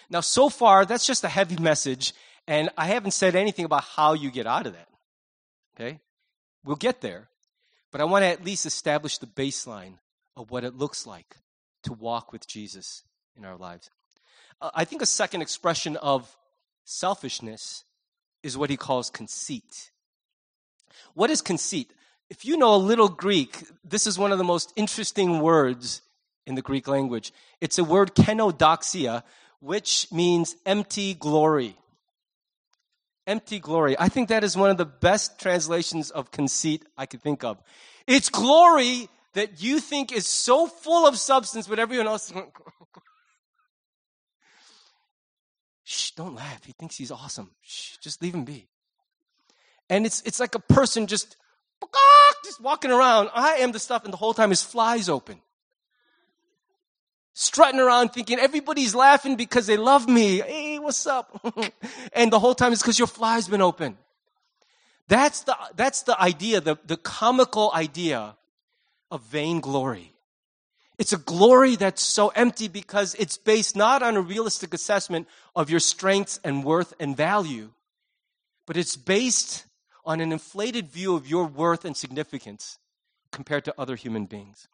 Now, 0.09 0.21
so 0.21 0.49
far, 0.49 0.85
that's 0.85 1.05
just 1.05 1.23
a 1.23 1.29
heavy 1.29 1.57
message, 1.57 2.15
and 2.47 2.71
I 2.75 2.87
haven't 2.87 3.11
said 3.11 3.35
anything 3.35 3.65
about 3.65 3.83
how 3.83 4.13
you 4.13 4.31
get 4.31 4.47
out 4.47 4.65
of 4.65 4.73
that. 4.73 4.88
Okay? 5.79 5.99
We'll 6.65 6.75
get 6.75 7.01
there, 7.01 7.29
but 7.91 8.01
I 8.01 8.03
want 8.03 8.23
to 8.23 8.27
at 8.27 8.43
least 8.43 8.65
establish 8.65 9.17
the 9.17 9.27
baseline 9.27 9.95
of 10.35 10.51
what 10.51 10.63
it 10.63 10.75
looks 10.75 11.07
like 11.07 11.37
to 11.83 11.93
walk 11.93 12.33
with 12.33 12.47
Jesus 12.47 13.03
in 13.37 13.45
our 13.45 13.55
lives. 13.55 13.89
Uh, 14.61 14.71
I 14.73 14.83
think 14.83 15.01
a 15.01 15.05
second 15.05 15.41
expression 15.41 15.95
of 15.97 16.35
selfishness 16.83 17.85
is 18.43 18.57
what 18.57 18.69
he 18.69 18.77
calls 18.77 19.09
conceit. 19.09 19.91
What 21.13 21.29
is 21.29 21.41
conceit? 21.41 21.91
If 22.29 22.45
you 22.45 22.57
know 22.57 22.75
a 22.75 22.77
little 22.77 23.09
Greek, 23.09 23.63
this 23.83 24.05
is 24.05 24.19
one 24.19 24.31
of 24.31 24.37
the 24.37 24.43
most 24.43 24.73
interesting 24.75 25.39
words 25.39 26.01
in 26.45 26.55
the 26.55 26.61
Greek 26.61 26.87
language. 26.87 27.31
It's 27.61 27.79
a 27.79 27.83
word 27.83 28.15
kenodoxia, 28.15 29.23
which 29.59 30.07
means 30.11 30.55
empty 30.65 31.13
glory. 31.13 31.77
Empty 33.29 33.59
glory. 33.59 33.95
I 33.99 34.09
think 34.09 34.29
that 34.29 34.43
is 34.43 34.57
one 34.57 34.71
of 34.71 34.77
the 34.77 34.87
best 34.87 35.39
translations 35.39 36.09
of 36.09 36.31
conceit 36.31 36.83
I 36.97 37.05
could 37.05 37.21
think 37.21 37.43
of. 37.43 37.61
It's 38.07 38.27
glory 38.27 39.07
that 39.33 39.61
you 39.61 39.79
think 39.79 40.11
is 40.11 40.25
so 40.25 40.65
full 40.65 41.07
of 41.07 41.15
substance, 41.15 41.67
but 41.67 41.77
everyone 41.77 42.07
else. 42.07 42.33
Shh, 45.83 46.11
don't 46.11 46.33
laugh. 46.33 46.65
He 46.65 46.71
thinks 46.71 46.97
he's 46.97 47.11
awesome. 47.11 47.51
Shh, 47.61 47.97
just 47.97 48.19
leave 48.23 48.33
him 48.33 48.45
be. 48.45 48.67
And 49.91 50.07
it's, 50.07 50.23
it's 50.23 50.39
like 50.39 50.55
a 50.55 50.59
person 50.59 51.05
just, 51.05 51.37
just 52.43 52.59
walking 52.59 52.89
around. 52.89 53.29
I 53.35 53.57
am 53.57 53.73
the 53.73 53.79
stuff, 53.79 54.05
and 54.05 54.11
the 54.11 54.17
whole 54.17 54.33
time 54.33 54.49
his 54.49 54.63
fly's 54.63 55.07
open. 55.07 55.39
Strutting 57.41 57.79
around 57.79 58.09
thinking 58.09 58.37
everybody's 58.37 58.93
laughing 58.93 59.37
because 59.37 59.65
they 59.65 59.77
love 59.77 60.09
me. 60.09 60.41
Hey, 60.41 60.77
what's 60.77 61.07
up? 61.07 61.39
and 62.13 62.33
the 62.33 62.37
whole 62.37 62.53
time 62.53 62.73
it's 62.73 62.81
because 62.81 62.99
your 62.99 63.07
fly's 63.07 63.47
been 63.47 63.61
open. 63.61 63.97
That's 65.07 65.43
the, 65.43 65.55
that's 65.73 66.01
the 66.01 66.21
idea, 66.21 66.59
the, 66.59 66.77
the 66.85 66.97
comical 66.97 67.71
idea 67.73 68.35
of 69.09 69.21
vainglory. 69.21 70.11
It's 70.97 71.13
a 71.13 71.17
glory 71.17 71.77
that's 71.77 72.03
so 72.03 72.27
empty 72.27 72.67
because 72.67 73.15
it's 73.15 73.37
based 73.37 73.73
not 73.73 74.03
on 74.03 74.17
a 74.17 74.21
realistic 74.21 74.73
assessment 74.73 75.25
of 75.55 75.69
your 75.69 75.79
strengths 75.79 76.41
and 76.43 76.65
worth 76.65 76.93
and 76.99 77.15
value, 77.15 77.69
but 78.65 78.75
it's 78.75 78.97
based 78.97 79.65
on 80.03 80.19
an 80.19 80.33
inflated 80.33 80.89
view 80.89 81.15
of 81.15 81.25
your 81.25 81.45
worth 81.45 81.85
and 81.85 81.95
significance 81.95 82.79
compared 83.31 83.63
to 83.63 83.73
other 83.77 83.95
human 83.95 84.25
beings. 84.25 84.67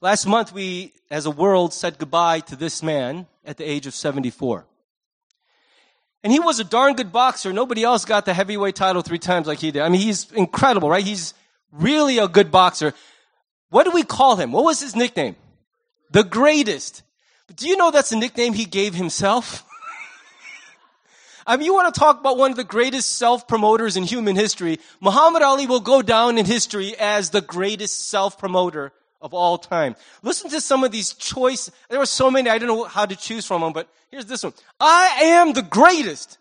Last 0.00 0.26
month, 0.26 0.52
we, 0.52 0.92
as 1.10 1.26
a 1.26 1.30
world, 1.30 1.74
said 1.74 1.98
goodbye 1.98 2.40
to 2.40 2.56
this 2.56 2.84
man 2.84 3.26
at 3.44 3.56
the 3.56 3.64
age 3.64 3.86
of 3.86 3.94
74. 3.94 4.64
And 6.22 6.32
he 6.32 6.38
was 6.38 6.60
a 6.60 6.64
darn 6.64 6.94
good 6.94 7.10
boxer. 7.10 7.52
Nobody 7.52 7.82
else 7.82 8.04
got 8.04 8.24
the 8.24 8.34
heavyweight 8.34 8.76
title 8.76 9.02
three 9.02 9.18
times 9.18 9.48
like 9.48 9.58
he 9.58 9.72
did. 9.72 9.82
I 9.82 9.88
mean, 9.88 10.00
he's 10.00 10.30
incredible, 10.32 10.88
right? 10.88 11.04
He's 11.04 11.34
really 11.72 12.18
a 12.18 12.28
good 12.28 12.52
boxer. 12.52 12.94
What 13.70 13.84
do 13.84 13.90
we 13.90 14.04
call 14.04 14.36
him? 14.36 14.52
What 14.52 14.64
was 14.64 14.80
his 14.80 14.94
nickname? 14.94 15.34
The 16.12 16.22
greatest. 16.22 17.02
But 17.48 17.56
do 17.56 17.68
you 17.68 17.76
know 17.76 17.90
that's 17.90 18.12
a 18.12 18.16
nickname 18.16 18.52
he 18.52 18.66
gave 18.66 18.94
himself? 18.94 19.64
I 21.46 21.56
mean, 21.56 21.66
you 21.66 21.74
want 21.74 21.92
to 21.92 21.98
talk 21.98 22.20
about 22.20 22.36
one 22.36 22.52
of 22.52 22.56
the 22.56 22.62
greatest 22.62 23.16
self-promoters 23.16 23.96
in 23.96 24.04
human 24.04 24.36
history. 24.36 24.78
Muhammad 25.00 25.42
Ali 25.42 25.66
will 25.66 25.80
go 25.80 26.02
down 26.02 26.38
in 26.38 26.46
history 26.46 26.96
as 26.96 27.30
the 27.30 27.40
greatest 27.40 28.08
self-promoter 28.08 28.92
of 29.20 29.34
all 29.34 29.58
time. 29.58 29.96
Listen 30.22 30.50
to 30.50 30.60
some 30.60 30.84
of 30.84 30.92
these 30.92 31.12
choice. 31.14 31.70
There 31.88 31.98
were 31.98 32.06
so 32.06 32.30
many, 32.30 32.50
I 32.50 32.58
don't 32.58 32.68
know 32.68 32.84
how 32.84 33.06
to 33.06 33.16
choose 33.16 33.46
from 33.46 33.62
them, 33.62 33.72
but 33.72 33.88
here's 34.10 34.26
this 34.26 34.44
one. 34.44 34.52
I 34.80 35.20
am 35.22 35.52
the 35.52 35.62
greatest. 35.62 36.38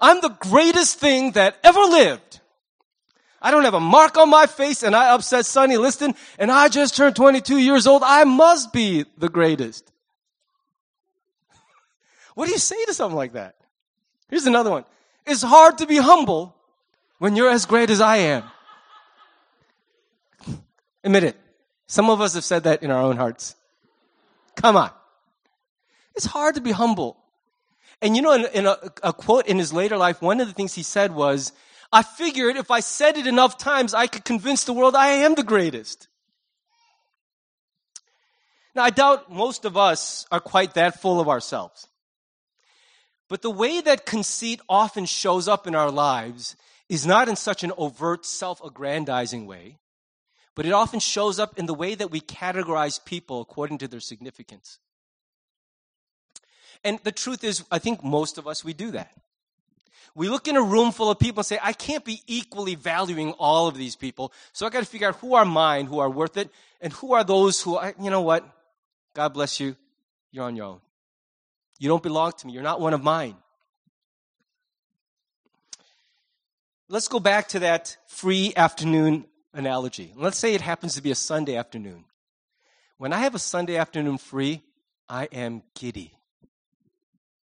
I'm 0.00 0.20
the 0.20 0.30
greatest 0.30 0.98
thing 0.98 1.32
that 1.32 1.56
ever 1.62 1.80
lived. 1.80 2.40
I 3.40 3.50
don't 3.50 3.64
have 3.64 3.74
a 3.74 3.80
mark 3.80 4.16
on 4.16 4.30
my 4.30 4.46
face 4.46 4.82
and 4.82 4.96
I 4.96 5.14
upset 5.14 5.46
Sonny 5.46 5.76
Liston 5.76 6.14
and 6.38 6.50
I 6.50 6.68
just 6.68 6.96
turned 6.96 7.16
22 7.16 7.58
years 7.58 7.86
old. 7.86 8.02
I 8.04 8.24
must 8.24 8.72
be 8.72 9.04
the 9.18 9.28
greatest. 9.28 9.90
what 12.34 12.46
do 12.46 12.52
you 12.52 12.58
say 12.58 12.82
to 12.86 12.94
something 12.94 13.16
like 13.16 13.34
that? 13.34 13.56
Here's 14.28 14.46
another 14.46 14.70
one. 14.70 14.84
It's 15.26 15.42
hard 15.42 15.78
to 15.78 15.86
be 15.86 15.96
humble 15.96 16.56
when 17.18 17.36
you're 17.36 17.50
as 17.50 17.66
great 17.66 17.90
as 17.90 18.00
I 18.00 18.16
am. 18.16 18.44
Admit 21.04 21.24
it. 21.24 21.36
Some 21.86 22.10
of 22.10 22.20
us 22.20 22.34
have 22.34 22.44
said 22.44 22.64
that 22.64 22.82
in 22.82 22.90
our 22.90 23.00
own 23.00 23.16
hearts. 23.16 23.54
Come 24.56 24.76
on. 24.76 24.90
It's 26.14 26.26
hard 26.26 26.54
to 26.56 26.60
be 26.60 26.72
humble. 26.72 27.16
And 28.02 28.16
you 28.16 28.22
know, 28.22 28.32
in, 28.32 28.46
in 28.52 28.66
a, 28.66 28.76
a 29.02 29.12
quote 29.12 29.46
in 29.46 29.58
his 29.58 29.72
later 29.72 29.96
life, 29.96 30.20
one 30.20 30.40
of 30.40 30.48
the 30.48 30.54
things 30.54 30.74
he 30.74 30.82
said 30.82 31.14
was, 31.14 31.52
I 31.92 32.02
figured 32.02 32.56
if 32.56 32.70
I 32.70 32.80
said 32.80 33.16
it 33.16 33.26
enough 33.26 33.58
times, 33.58 33.94
I 33.94 34.06
could 34.06 34.24
convince 34.24 34.64
the 34.64 34.72
world 34.72 34.94
I 34.94 35.08
am 35.08 35.34
the 35.34 35.42
greatest. 35.42 36.08
Now, 38.74 38.82
I 38.82 38.90
doubt 38.90 39.32
most 39.32 39.64
of 39.64 39.76
us 39.76 40.26
are 40.30 40.40
quite 40.40 40.74
that 40.74 41.00
full 41.00 41.20
of 41.20 41.28
ourselves. 41.28 41.88
But 43.28 43.42
the 43.42 43.50
way 43.50 43.80
that 43.80 44.06
conceit 44.06 44.60
often 44.68 45.06
shows 45.06 45.48
up 45.48 45.66
in 45.66 45.74
our 45.74 45.90
lives 45.90 46.56
is 46.88 47.06
not 47.06 47.28
in 47.28 47.36
such 47.36 47.64
an 47.64 47.72
overt, 47.78 48.26
self 48.26 48.62
aggrandizing 48.62 49.46
way, 49.46 49.78
but 50.56 50.66
it 50.66 50.72
often 50.72 50.98
shows 50.98 51.38
up 51.38 51.58
in 51.58 51.66
the 51.66 51.74
way 51.74 51.94
that 51.94 52.10
we 52.10 52.20
categorize 52.20 53.04
people 53.04 53.42
according 53.42 53.78
to 53.78 53.86
their 53.86 54.00
significance. 54.00 54.78
And 56.82 56.98
the 57.04 57.12
truth 57.12 57.44
is, 57.44 57.62
I 57.70 57.78
think 57.78 58.02
most 58.02 58.38
of 58.38 58.48
us, 58.48 58.64
we 58.64 58.72
do 58.72 58.90
that. 58.92 59.12
We 60.14 60.30
look 60.30 60.48
in 60.48 60.56
a 60.56 60.62
room 60.62 60.92
full 60.92 61.10
of 61.10 61.18
people 61.18 61.40
and 61.40 61.46
say, 61.46 61.58
I 61.62 61.74
can't 61.74 62.04
be 62.04 62.22
equally 62.26 62.74
valuing 62.74 63.32
all 63.32 63.68
of 63.68 63.76
these 63.76 63.96
people. 63.96 64.32
So 64.54 64.66
I 64.66 64.70
got 64.70 64.80
to 64.80 64.86
figure 64.86 65.08
out 65.08 65.16
who 65.16 65.34
are 65.34 65.44
mine, 65.44 65.84
who 65.86 65.98
are 65.98 66.08
worth 66.08 66.38
it, 66.38 66.48
and 66.80 66.90
who 66.94 67.12
are 67.12 67.22
those 67.22 67.60
who, 67.60 67.76
are, 67.76 67.94
you 68.00 68.08
know 68.08 68.22
what? 68.22 68.48
God 69.14 69.34
bless 69.34 69.60
you. 69.60 69.76
You're 70.32 70.44
on 70.44 70.56
your 70.56 70.66
own. 70.66 70.80
You 71.78 71.90
don't 71.90 72.02
belong 72.02 72.32
to 72.32 72.46
me. 72.46 72.54
You're 72.54 72.62
not 72.62 72.80
one 72.80 72.94
of 72.94 73.02
mine. 73.02 73.36
Let's 76.88 77.08
go 77.08 77.20
back 77.20 77.48
to 77.48 77.58
that 77.58 77.98
free 78.06 78.54
afternoon 78.56 79.26
analogy. 79.56 80.12
Let's 80.14 80.38
say 80.38 80.54
it 80.54 80.60
happens 80.60 80.94
to 80.94 81.02
be 81.02 81.10
a 81.10 81.16
Sunday 81.16 81.56
afternoon. 81.56 82.04
When 82.98 83.12
I 83.12 83.18
have 83.18 83.34
a 83.34 83.38
Sunday 83.38 83.76
afternoon 83.76 84.18
free, 84.18 84.62
I 85.08 85.24
am 85.32 85.62
giddy. 85.74 86.12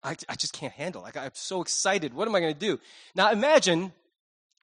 I, 0.02 0.16
I 0.28 0.34
just 0.34 0.52
can't 0.52 0.72
handle. 0.72 1.02
Like 1.02 1.16
I'm 1.16 1.30
so 1.34 1.60
excited. 1.60 2.14
What 2.14 2.26
am 2.26 2.34
I 2.34 2.40
going 2.40 2.54
to 2.54 2.58
do? 2.58 2.80
Now 3.14 3.30
imagine, 3.30 3.92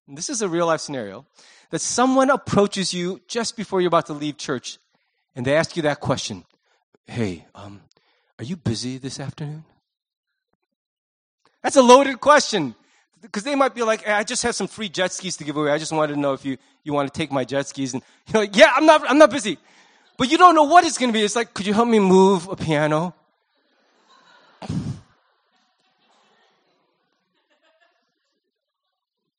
this 0.08 0.28
is 0.28 0.42
a 0.42 0.48
real 0.48 0.66
life 0.66 0.80
scenario, 0.80 1.26
that 1.70 1.80
someone 1.80 2.30
approaches 2.30 2.92
you 2.92 3.20
just 3.28 3.56
before 3.56 3.80
you're 3.80 3.88
about 3.88 4.06
to 4.06 4.12
leave 4.12 4.36
church, 4.36 4.78
and 5.34 5.46
they 5.46 5.54
ask 5.54 5.76
you 5.76 5.82
that 5.82 6.00
question: 6.00 6.44
"Hey, 7.06 7.44
um, 7.54 7.80
are 8.38 8.44
you 8.44 8.56
busy 8.56 8.98
this 8.98 9.20
afternoon?" 9.20 9.64
That's 11.62 11.76
a 11.76 11.82
loaded 11.82 12.20
question 12.20 12.74
because 13.20 13.42
they 13.42 13.54
might 13.54 13.74
be 13.74 13.82
like, 13.82 14.02
hey, 14.02 14.12
"I 14.12 14.22
just 14.22 14.42
have 14.42 14.54
some 14.54 14.66
free 14.66 14.88
jet 14.88 15.12
skis 15.12 15.36
to 15.38 15.44
give 15.44 15.56
away. 15.56 15.70
I 15.70 15.78
just 15.78 15.92
wanted 15.92 16.14
to 16.14 16.20
know 16.20 16.32
if 16.32 16.44
you 16.44 16.58
you 16.84 16.92
want 16.92 17.12
to 17.12 17.18
take 17.18 17.32
my 17.32 17.44
jet 17.44 17.66
skis." 17.66 17.94
And 17.94 18.02
you're 18.28 18.42
like, 18.42 18.56
"Yeah, 18.56 18.72
I'm 18.74 18.86
not. 18.86 19.08
I'm 19.10 19.18
not 19.18 19.30
busy." 19.30 19.58
But 20.16 20.30
you 20.30 20.38
don't 20.38 20.54
know 20.54 20.64
what 20.64 20.84
it's 20.84 20.98
going 20.98 21.10
to 21.10 21.12
be. 21.12 21.22
It's 21.22 21.36
like, 21.36 21.52
could 21.52 21.66
you 21.66 21.74
help 21.74 21.88
me 21.88 21.98
move 21.98 22.48
a 22.48 22.56
piano? 22.56 23.14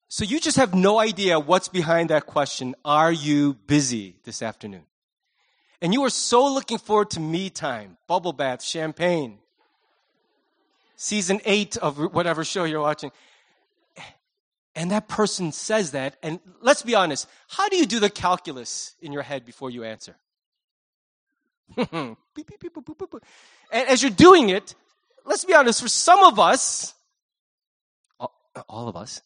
So 0.08 0.24
you 0.24 0.40
just 0.40 0.58
have 0.58 0.74
no 0.74 1.00
idea 1.00 1.40
what's 1.40 1.68
behind 1.68 2.10
that 2.10 2.26
question. 2.26 2.76
Are 2.84 3.12
you 3.12 3.54
busy 3.68 4.16
this 4.24 4.42
afternoon? 4.42 4.84
And 5.82 5.94
you 5.94 6.04
are 6.06 6.10
so 6.10 6.52
looking 6.52 6.80
forward 6.80 7.12
to 7.12 7.20
me 7.20 7.52
time, 7.52 7.98
bubble 8.08 8.34
bath, 8.34 8.63
champagne, 8.63 9.38
season 10.96 11.40
eight 11.46 11.78
of 11.78 11.98
whatever 12.13 12.44
show 12.44 12.63
you're 12.63 12.82
watching. 12.82 13.12
And 14.78 14.92
that 14.92 15.08
person 15.08 15.52
says 15.52 15.92
that. 15.92 16.18
And 16.22 16.40
let's 16.62 16.84
be 16.84 16.94
honest, 16.94 17.28
how 17.48 17.68
do 17.68 17.78
you 17.78 17.88
do 17.88 18.00
the 18.00 18.12
calculus 18.12 18.94
in 19.02 19.12
your 19.12 19.24
head 19.24 19.44
before 19.44 19.72
you 19.72 19.84
answer? 19.84 20.16
and 21.92 22.16
as 23.72 24.04
you're 24.04 24.12
doing 24.12 24.50
it, 24.50 24.76
let's 25.26 25.46
be 25.46 25.56
honest, 25.56 25.82
for 25.82 25.88
some 25.88 26.24
of 26.24 26.40
us, 26.40 26.94
all 28.70 28.88
of 28.88 28.96
us, 28.96 29.24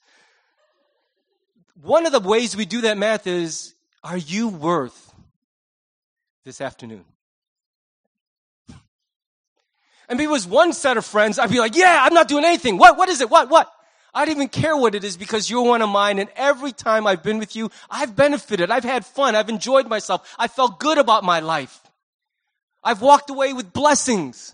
one 1.82 2.06
of 2.06 2.14
the 2.14 2.22
ways 2.22 2.56
we 2.56 2.64
do 2.64 2.82
that 2.82 2.98
math 2.98 3.28
is 3.28 3.76
are 4.06 4.18
you 4.18 4.48
worth 4.48 5.14
this 6.46 6.62
afternoon? 6.62 7.04
And 10.08 10.20
if 10.20 10.26
it 10.26 10.30
was 10.30 10.48
one 10.48 10.74
set 10.74 10.98
of 10.98 11.06
friends, 11.06 11.40
I'd 11.40 11.50
be 11.50 11.60
like, 11.60 11.76
yeah, 11.76 12.04
I'm 12.04 12.14
not 12.14 12.28
doing 12.28 12.44
anything. 12.44 12.78
What, 12.78 12.98
what 12.98 13.08
is 13.08 13.22
it? 13.22 13.30
What, 13.30 13.50
what? 13.50 13.72
I 14.14 14.26
don't 14.26 14.36
even 14.36 14.50
care 14.50 14.76
what 14.76 14.94
it 14.94 15.04
is 15.04 15.16
because 15.16 15.50
you're 15.50 15.64
one 15.64 15.82
of 15.82 15.90
mine. 15.90 16.20
And 16.20 16.30
every 16.36 16.74
time 16.74 17.08
I've 17.08 17.24
been 17.24 17.40
with 17.40 17.56
you, 17.56 17.72
I've 17.90 18.16
benefited. 18.16 18.70
I've 18.70 18.84
had 18.84 19.06
fun. 19.06 19.36
I've 19.36 19.50
enjoyed 19.50 19.88
myself. 19.88 20.36
I 20.38 20.48
felt 20.48 20.80
good 20.80 20.98
about 20.98 21.24
my 21.24 21.40
life. 21.40 21.82
I've 22.84 23.02
walked 23.02 23.30
away 23.30 23.54
with 23.54 23.72
blessings. 23.72 24.54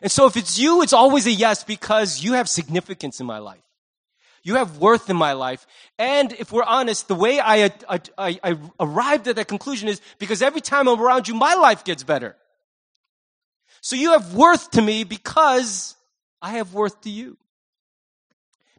And 0.00 0.10
so 0.10 0.26
if 0.26 0.36
it's 0.36 0.58
you, 0.58 0.82
it's 0.82 0.92
always 0.92 1.26
a 1.26 1.30
yes 1.30 1.62
because 1.62 2.24
you 2.24 2.32
have 2.32 2.48
significance 2.48 3.20
in 3.20 3.26
my 3.26 3.38
life. 3.38 3.62
You 4.42 4.56
have 4.56 4.78
worth 4.78 5.08
in 5.08 5.16
my 5.16 5.34
life. 5.34 5.64
And 5.98 6.32
if 6.32 6.50
we're 6.50 6.64
honest, 6.64 7.06
the 7.06 7.14
way 7.14 7.38
I, 7.38 7.66
I, 7.88 8.00
I, 8.18 8.40
I 8.42 8.58
arrived 8.80 9.28
at 9.28 9.36
that 9.36 9.46
conclusion 9.46 9.88
is 9.88 10.00
because 10.18 10.42
every 10.42 10.60
time 10.60 10.88
I'm 10.88 11.00
around 11.00 11.28
you, 11.28 11.34
my 11.34 11.54
life 11.54 11.84
gets 11.84 12.02
better. 12.02 12.36
So 13.80 13.94
you 13.94 14.12
have 14.12 14.34
worth 14.34 14.72
to 14.72 14.82
me 14.82 15.04
because 15.04 15.94
I 16.40 16.52
have 16.52 16.74
worth 16.74 17.00
to 17.02 17.10
you. 17.10 17.36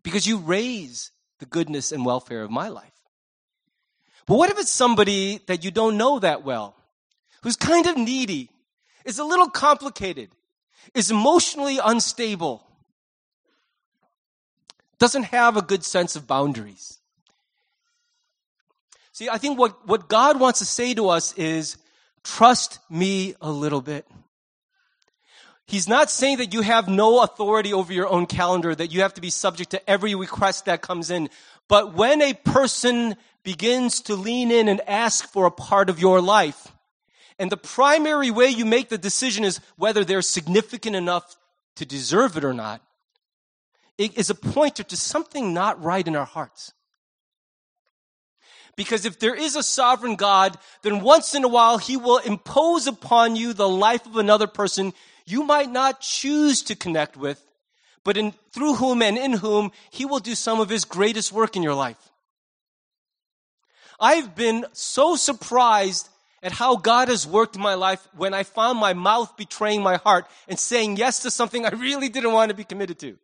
Because 0.03 0.27
you 0.27 0.37
raise 0.37 1.11
the 1.39 1.45
goodness 1.45 1.91
and 1.91 2.05
welfare 2.05 2.43
of 2.43 2.51
my 2.51 2.67
life. 2.67 2.91
But 4.25 4.35
what 4.35 4.49
if 4.49 4.59
it's 4.59 4.71
somebody 4.71 5.39
that 5.47 5.63
you 5.63 5.71
don't 5.71 5.97
know 5.97 6.19
that 6.19 6.43
well, 6.43 6.75
who's 7.41 7.55
kind 7.55 7.85
of 7.87 7.97
needy, 7.97 8.49
is 9.05 9.19
a 9.19 9.23
little 9.23 9.49
complicated, 9.49 10.29
is 10.93 11.11
emotionally 11.11 11.79
unstable, 11.83 12.65
doesn't 14.99 15.23
have 15.23 15.57
a 15.57 15.61
good 15.61 15.83
sense 15.83 16.15
of 16.15 16.27
boundaries. 16.27 16.99
See, 19.11 19.29
I 19.29 19.37
think 19.37 19.59
what, 19.59 19.85
what 19.87 20.07
God 20.07 20.39
wants 20.39 20.59
to 20.59 20.65
say 20.65 20.93
to 20.93 21.09
us 21.09 21.33
is, 21.33 21.77
trust 22.23 22.79
me 22.89 23.35
a 23.41 23.51
little 23.51 23.81
bit. 23.81 24.07
He's 25.65 25.87
not 25.87 26.11
saying 26.11 26.37
that 26.37 26.53
you 26.53 26.61
have 26.61 26.87
no 26.87 27.23
authority 27.23 27.73
over 27.73 27.93
your 27.93 28.07
own 28.07 28.25
calendar, 28.25 28.75
that 28.75 28.91
you 28.91 29.01
have 29.01 29.13
to 29.15 29.21
be 29.21 29.29
subject 29.29 29.71
to 29.71 29.89
every 29.89 30.13
request 30.13 30.65
that 30.65 30.81
comes 30.81 31.09
in. 31.09 31.29
But 31.67 31.93
when 31.93 32.21
a 32.21 32.33
person 32.33 33.15
begins 33.43 34.01
to 34.01 34.15
lean 34.15 34.51
in 34.51 34.67
and 34.67 34.81
ask 34.87 35.25
for 35.25 35.45
a 35.45 35.51
part 35.51 35.89
of 35.89 35.99
your 35.99 36.21
life, 36.21 36.67
and 37.39 37.51
the 37.51 37.57
primary 37.57 38.29
way 38.29 38.47
you 38.49 38.65
make 38.65 38.89
the 38.89 38.97
decision 38.97 39.43
is 39.43 39.59
whether 39.77 40.03
they're 40.03 40.21
significant 40.21 40.95
enough 40.95 41.35
to 41.77 41.85
deserve 41.85 42.37
it 42.37 42.43
or 42.43 42.53
not, 42.53 42.81
it 43.97 44.17
is 44.17 44.29
a 44.29 44.35
pointer 44.35 44.83
to 44.83 44.97
something 44.97 45.53
not 45.53 45.81
right 45.81 46.07
in 46.07 46.15
our 46.15 46.25
hearts. 46.25 46.73
Because 48.75 49.05
if 49.05 49.19
there 49.19 49.35
is 49.35 49.55
a 49.55 49.63
sovereign 49.63 50.15
God, 50.15 50.57
then 50.81 51.01
once 51.01 51.35
in 51.35 51.43
a 51.43 51.47
while 51.47 51.77
he 51.77 51.95
will 51.95 52.17
impose 52.17 52.87
upon 52.87 53.35
you 53.35 53.53
the 53.53 53.69
life 53.69 54.05
of 54.05 54.17
another 54.17 54.47
person 54.47 54.93
you 55.25 55.43
might 55.43 55.71
not 55.71 56.01
choose 56.01 56.61
to 56.63 56.75
connect 56.75 57.17
with, 57.17 57.43
but 58.03 58.17
in, 58.17 58.33
through 58.51 58.75
whom 58.75 59.01
and 59.01 59.17
in 59.17 59.33
whom 59.33 59.71
he 59.89 60.05
will 60.05 60.19
do 60.19 60.35
some 60.35 60.59
of 60.59 60.69
his 60.69 60.85
greatest 60.85 61.31
work 61.31 61.55
in 61.55 61.63
your 61.63 61.73
life. 61.73 62.11
I've 63.99 64.35
been 64.35 64.65
so 64.73 65.15
surprised 65.15 66.09
at 66.41 66.51
how 66.51 66.75
God 66.75 67.07
has 67.07 67.25
worked 67.25 67.55
in 67.55 67.61
my 67.61 67.75
life 67.75 68.05
when 68.15 68.33
I 68.33 68.43
found 68.43 68.77
my 68.77 68.93
mouth 68.93 69.37
betraying 69.37 69.81
my 69.81 69.95
heart 69.95 70.27
and 70.47 70.59
saying 70.59 70.97
yes 70.97 71.21
to 71.21 71.31
something 71.31 71.65
I 71.65 71.69
really 71.69 72.09
didn't 72.09 72.33
want 72.33 72.49
to 72.49 72.55
be 72.55 72.65
committed 72.65 72.99
to. 72.99 73.17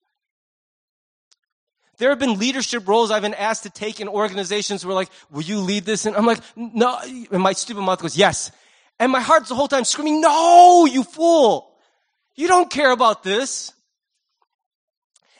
There 1.98 2.12
have 2.12 2.20
been 2.20 2.40
leadership 2.40 2.88
roles 2.88 3.12
I've 3.12 3.24
been 3.24 3.34
asked 3.34 3.64
to 3.64 3.70
take 3.70 4.00
in 4.00 4.08
organizations 4.08 4.86
where 4.86 4.96
like, 4.96 5.10
will 5.30 5.42
you 5.42 5.60
lead 5.60 5.84
this? 5.84 6.06
And 6.06 6.16
I'm 6.16 6.26
like, 6.26 6.40
no. 6.56 6.98
And 7.30 7.44
my 7.44 7.52
stupid 7.52 7.82
mouth 7.82 8.02
goes, 8.02 8.16
yes. 8.16 8.52
And 9.00 9.12
my 9.12 9.20
heart's 9.20 9.50
the 9.50 9.56
whole 9.56 9.68
time 9.68 9.84
screaming, 9.84 10.22
no, 10.22 10.86
you 10.86 11.04
fool. 11.04 11.69
You 12.39 12.47
don't 12.47 12.69
care 12.69 12.91
about 12.91 13.21
this. 13.21 13.73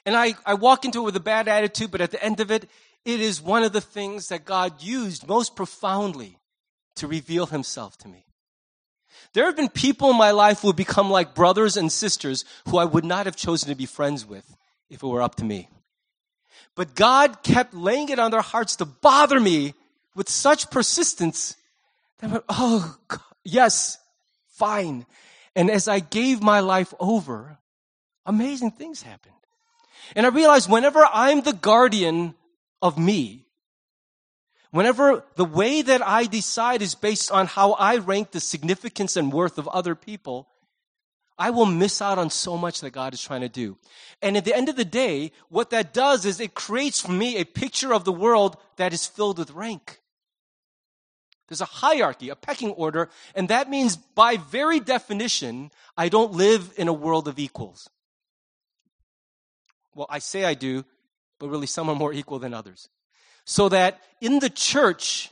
And 0.06 0.18
I, 0.18 0.34
I 0.46 0.56
walk 0.56 0.84
into 0.84 1.00
it 1.00 1.06
with 1.06 1.16
a 1.16 1.22
bad 1.22 1.48
attitude, 1.48 1.92
but 1.92 2.02
at 2.02 2.12
the 2.12 2.22
end 2.22 2.42
of 2.42 2.52
it, 2.52 2.70
it 3.06 3.22
is 3.22 3.42
one 3.42 3.64
of 3.64 3.72
the 3.72 3.80
things 3.80 4.28
that 4.28 4.44
God 4.44 4.84
used 4.84 5.26
most 5.26 5.56
profoundly 5.56 6.40
to 6.96 7.08
reveal 7.08 7.46
himself 7.46 7.98
to 8.00 8.10
me. 8.10 8.26
There 9.32 9.46
have 9.46 9.56
been 9.56 9.70
people 9.70 10.12
in 10.12 10.18
my 10.18 10.32
life 10.32 10.60
who 10.60 10.68
have 10.68 10.76
become 10.76 11.10
like 11.10 11.34
brothers 11.34 11.78
and 11.78 11.90
sisters 11.90 12.44
who 12.68 12.78
I 12.78 12.84
would 12.84 13.06
not 13.06 13.28
have 13.28 13.38
chosen 13.38 13.70
to 13.70 13.76
be 13.76 13.86
friends 13.86 14.26
with 14.26 14.58
if 14.90 15.02
it 15.02 15.08
were 15.08 15.22
up 15.22 15.36
to 15.36 15.46
me. 15.46 15.70
But 16.76 16.96
God 16.96 17.44
kept 17.44 17.74
laying 17.74 18.10
it 18.10 18.20
on 18.20 18.32
their 18.32 18.42
hearts 18.42 18.76
to 18.76 18.86
bother 18.86 19.40
me 19.40 19.74
with 20.16 20.28
such 20.28 20.70
persistence 20.70 21.56
that 22.18 22.30
I 22.30 22.34
went, 22.34 22.44
oh, 22.50 22.98
yes, 23.46 24.00
fine. 24.50 25.06
And 25.56 25.70
as 25.70 25.88
I 25.88 26.00
gave 26.00 26.42
my 26.42 26.60
life 26.60 26.94
over, 27.00 27.58
amazing 28.26 28.72
things 28.72 29.02
happened. 29.02 29.36
And 30.16 30.26
I 30.26 30.30
realized 30.30 30.70
whenever 30.70 31.06
I'm 31.12 31.42
the 31.42 31.54
guardian 31.54 32.36
of 32.82 32.98
me, 32.98 33.46
whenever 34.72 35.24
the 35.36 35.46
way 35.46 35.82
that 35.82 36.06
I 36.06 36.26
decide 36.26 36.82
is 36.82 36.96
based 36.96 37.32
on 37.32 37.48
how 37.48 37.74
I 37.74 37.98
rank 37.98 38.32
the 38.32 38.40
significance 38.40 39.16
and 39.16 39.32
worth 39.32 39.58
of 39.58 39.68
other 39.68 39.96
people, 39.96 40.48
I 41.38 41.52
will 41.52 41.66
miss 41.66 42.02
out 42.02 42.18
on 42.18 42.30
so 42.30 42.58
much 42.58 42.82
that 42.82 42.92
God 42.92 43.14
is 43.14 43.22
trying 43.22 43.42
to 43.42 43.50
do. 43.50 43.78
And 44.22 44.36
at 44.36 44.44
the 44.44 44.56
end 44.56 44.68
of 44.68 44.76
the 44.76 44.86
day, 44.86 45.32
what 45.48 45.70
that 45.70 45.94
does 45.94 46.26
is 46.26 46.40
it 46.40 46.54
creates 46.54 47.02
for 47.02 47.14
me 47.14 47.38
a 47.38 47.46
picture 47.46 47.94
of 47.94 48.04
the 48.04 48.12
world 48.12 48.58
that 48.76 48.92
is 48.94 49.08
filled 49.08 49.40
with 49.40 49.52
rank. 49.52 50.02
There's 51.50 51.62
a 51.62 51.66
hierarchy, 51.66 52.30
a 52.30 52.36
pecking 52.36 52.72
order, 52.72 53.10
and 53.36 53.50
that 53.50 53.70
means 53.70 53.98
by 53.98 54.38
very 54.38 54.80
definition, 54.80 55.72
I 55.98 56.08
don't 56.08 56.34
live 56.34 56.72
in 56.78 56.88
a 56.88 56.94
world 56.94 57.28
of 57.28 57.40
equals. 57.40 57.90
Well, 59.96 60.08
I 60.10 60.20
say 60.20 60.46
I 60.46 60.54
do, 60.54 60.86
but 61.40 61.50
really 61.50 61.68
some 61.68 61.90
are 61.90 61.96
more 61.96 62.14
equal 62.14 62.40
than 62.40 62.54
others. 62.54 62.88
So 63.46 63.68
that 63.70 64.00
in 64.22 64.40
the 64.40 64.50
church, 64.50 65.32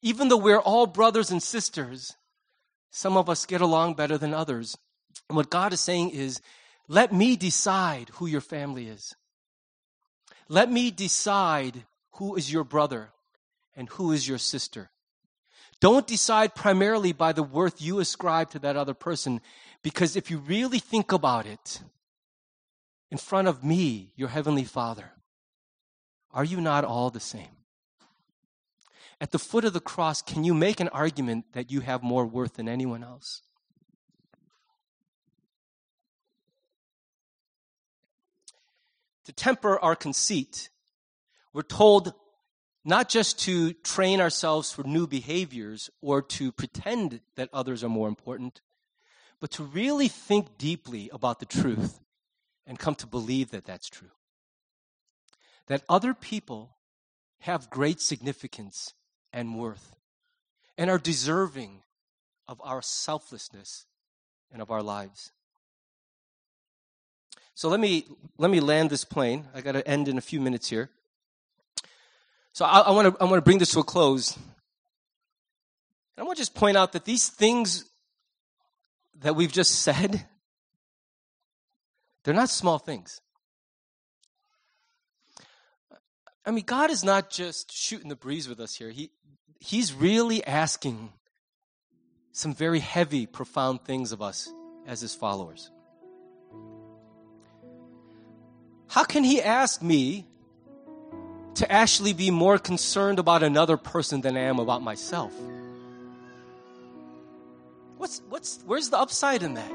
even 0.00 0.28
though 0.28 0.38
we're 0.38 0.58
all 0.58 0.86
brothers 0.86 1.30
and 1.30 1.42
sisters, 1.42 2.16
some 2.90 3.16
of 3.16 3.28
us 3.28 3.44
get 3.44 3.60
along 3.60 3.94
better 3.94 4.16
than 4.16 4.32
others. 4.32 4.78
And 5.28 5.36
what 5.36 5.50
God 5.50 5.74
is 5.74 5.80
saying 5.80 6.10
is, 6.10 6.40
let 6.88 7.12
me 7.12 7.36
decide 7.36 8.08
who 8.14 8.26
your 8.26 8.40
family 8.40 8.88
is. 8.88 9.14
Let 10.48 10.72
me 10.72 10.90
decide 10.90 11.84
who 12.12 12.36
is 12.36 12.50
your 12.50 12.64
brother 12.64 13.10
and 13.76 13.88
who 13.90 14.12
is 14.12 14.26
your 14.26 14.38
sister. 14.38 14.90
Don't 15.80 16.06
decide 16.06 16.54
primarily 16.54 17.12
by 17.12 17.32
the 17.32 17.42
worth 17.42 17.80
you 17.80 18.00
ascribe 18.00 18.50
to 18.50 18.58
that 18.58 18.76
other 18.76 18.94
person, 18.94 19.40
because 19.82 20.16
if 20.16 20.30
you 20.30 20.38
really 20.38 20.80
think 20.80 21.12
about 21.12 21.46
it, 21.46 21.82
in 23.10 23.18
front 23.18 23.48
of 23.48 23.62
me, 23.62 24.12
your 24.16 24.28
heavenly 24.28 24.64
Father, 24.64 25.12
are 26.32 26.44
you 26.44 26.60
not 26.60 26.84
all 26.84 27.10
the 27.10 27.20
same? 27.20 27.56
At 29.20 29.32
the 29.32 29.38
foot 29.38 29.64
of 29.64 29.72
the 29.72 29.80
cross, 29.80 30.20
can 30.20 30.44
you 30.44 30.54
make 30.54 30.80
an 30.80 30.88
argument 30.88 31.52
that 31.52 31.70
you 31.70 31.80
have 31.80 32.02
more 32.02 32.26
worth 32.26 32.54
than 32.54 32.68
anyone 32.68 33.02
else? 33.02 33.42
To 39.24 39.32
temper 39.32 39.78
our 39.78 39.94
conceit, 39.94 40.70
we're 41.52 41.62
told 41.62 42.14
not 42.84 43.08
just 43.08 43.38
to 43.40 43.72
train 43.72 44.20
ourselves 44.20 44.72
for 44.72 44.82
new 44.82 45.06
behaviors 45.06 45.90
or 46.00 46.22
to 46.22 46.52
pretend 46.52 47.20
that 47.36 47.50
others 47.52 47.84
are 47.84 47.88
more 47.88 48.08
important, 48.08 48.60
but 49.40 49.50
to 49.52 49.62
really 49.62 50.08
think 50.08 50.58
deeply 50.58 51.10
about 51.12 51.40
the 51.40 51.46
truth 51.46 52.00
and 52.66 52.78
come 52.78 52.94
to 52.96 53.06
believe 53.06 53.50
that 53.50 53.64
that's 53.64 53.88
true. 53.88 54.10
That 55.66 55.82
other 55.88 56.14
people 56.14 56.76
have 57.40 57.70
great 57.70 58.00
significance 58.00 58.94
and 59.32 59.58
worth 59.58 59.94
and 60.76 60.90
are 60.90 60.98
deserving 60.98 61.82
of 62.46 62.60
our 62.64 62.80
selflessness 62.80 63.86
and 64.50 64.62
of 64.62 64.70
our 64.70 64.82
lives. 64.82 65.32
So 67.54 67.68
let 67.68 67.80
me 67.80 68.06
let 68.38 68.50
me 68.50 68.60
land 68.60 68.90
this 68.90 69.04
plane. 69.04 69.48
I 69.52 69.60
got 69.60 69.72
to 69.72 69.86
end 69.86 70.08
in 70.08 70.16
a 70.16 70.22
few 70.22 70.40
minutes 70.40 70.70
here. 70.70 70.90
So 72.58 72.64
I 72.64 72.90
want 72.90 73.14
to 73.14 73.22
I 73.22 73.24
want 73.26 73.36
to 73.36 73.42
bring 73.42 73.58
this 73.58 73.70
to 73.74 73.78
a 73.78 73.84
close. 73.84 74.36
I 76.16 76.24
want 76.24 76.38
to 76.38 76.40
just 76.40 76.56
point 76.56 76.76
out 76.76 76.90
that 76.90 77.04
these 77.04 77.28
things 77.28 77.84
that 79.20 79.36
we've 79.36 79.52
just 79.52 79.76
said, 79.82 80.26
they're 82.24 82.34
not 82.34 82.48
small 82.50 82.80
things. 82.80 83.20
I 86.44 86.50
mean, 86.50 86.64
God 86.66 86.90
is 86.90 87.04
not 87.04 87.30
just 87.30 87.70
shooting 87.70 88.08
the 88.08 88.16
breeze 88.16 88.48
with 88.48 88.58
us 88.58 88.74
here. 88.74 88.90
He, 88.90 89.12
he's 89.60 89.94
really 89.94 90.44
asking 90.44 91.12
some 92.32 92.56
very 92.56 92.80
heavy, 92.80 93.26
profound 93.26 93.84
things 93.84 94.10
of 94.10 94.20
us 94.20 94.52
as 94.84 95.00
his 95.00 95.14
followers. 95.14 95.70
How 98.88 99.04
can 99.04 99.22
he 99.22 99.40
ask 99.40 99.80
me 99.80 100.27
to 101.58 101.70
actually 101.70 102.12
be 102.12 102.30
more 102.30 102.56
concerned 102.56 103.18
about 103.18 103.42
another 103.42 103.76
person 103.76 104.20
than 104.20 104.36
I 104.36 104.42
am 104.42 104.60
about 104.60 104.80
myself? 104.80 105.32
What's, 107.96 108.22
what's, 108.28 108.60
where's 108.64 108.90
the 108.90 108.98
upside 108.98 109.42
in 109.42 109.54
that? 109.54 109.72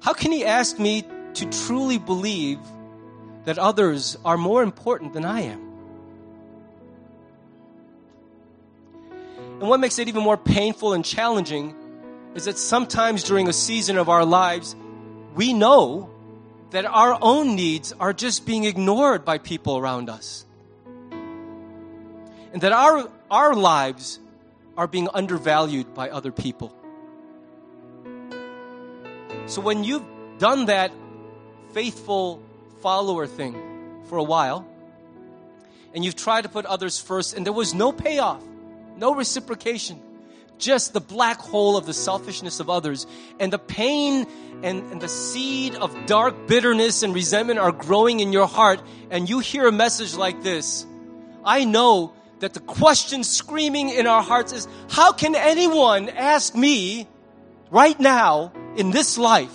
How 0.00 0.12
can 0.12 0.30
he 0.30 0.44
ask 0.44 0.78
me 0.78 1.04
to 1.34 1.46
truly 1.66 1.96
believe 1.96 2.58
that 3.46 3.58
others 3.58 4.18
are 4.26 4.36
more 4.36 4.62
important 4.62 5.14
than 5.14 5.24
I 5.24 5.40
am? 5.40 5.60
And 9.60 9.70
what 9.70 9.80
makes 9.80 9.98
it 9.98 10.08
even 10.08 10.22
more 10.22 10.36
painful 10.36 10.92
and 10.92 11.02
challenging 11.02 11.74
is 12.34 12.44
that 12.44 12.58
sometimes 12.58 13.22
during 13.22 13.48
a 13.48 13.54
season 13.54 13.96
of 13.96 14.10
our 14.10 14.26
lives, 14.26 14.76
we 15.34 15.54
know 15.54 16.11
that 16.72 16.86
our 16.86 17.16
own 17.20 17.54
needs 17.54 17.92
are 18.00 18.12
just 18.12 18.44
being 18.44 18.64
ignored 18.64 19.24
by 19.24 19.38
people 19.38 19.76
around 19.76 20.10
us. 20.10 20.44
And 22.52 22.60
that 22.62 22.72
our, 22.72 23.08
our 23.30 23.54
lives 23.54 24.18
are 24.76 24.86
being 24.86 25.08
undervalued 25.12 25.94
by 25.94 26.10
other 26.10 26.32
people. 26.32 26.74
So 29.46 29.60
when 29.60 29.84
you've 29.84 30.04
done 30.38 30.66
that 30.66 30.92
faithful 31.72 32.42
follower 32.80 33.26
thing 33.26 33.54
for 34.04 34.16
a 34.18 34.22
while, 34.22 34.66
and 35.94 36.04
you've 36.04 36.16
tried 36.16 36.42
to 36.42 36.48
put 36.48 36.64
others 36.64 36.98
first, 36.98 37.34
and 37.36 37.44
there 37.44 37.52
was 37.52 37.74
no 37.74 37.92
payoff, 37.92 38.42
no 38.96 39.14
reciprocation, 39.14 40.00
just 40.58 40.92
the 40.92 41.00
black 41.00 41.38
hole 41.38 41.76
of 41.76 41.86
the 41.86 41.94
selfishness 41.94 42.60
of 42.60 42.70
others, 42.70 43.06
and 43.40 43.52
the 43.52 43.58
pain 43.58 44.26
and, 44.62 44.92
and 44.92 45.00
the 45.00 45.08
seed 45.08 45.74
of 45.74 46.06
dark 46.06 46.46
bitterness 46.46 47.02
and 47.02 47.14
resentment 47.14 47.58
are 47.58 47.72
growing 47.72 48.20
in 48.20 48.32
your 48.32 48.46
heart, 48.46 48.80
and 49.10 49.28
you 49.28 49.40
hear 49.40 49.66
a 49.66 49.72
message 49.72 50.14
like 50.14 50.42
this, 50.42 50.86
I 51.44 51.64
know 51.64 52.14
that 52.38 52.54
the 52.54 52.60
question 52.60 53.24
screaming 53.24 53.88
in 53.90 54.06
our 54.06 54.22
hearts 54.22 54.52
is, 54.52 54.68
how 54.88 55.12
can 55.12 55.34
anyone 55.34 56.08
ask 56.08 56.54
me 56.54 57.08
right 57.70 57.98
now 57.98 58.52
in 58.76 58.90
this 58.90 59.18
life 59.18 59.54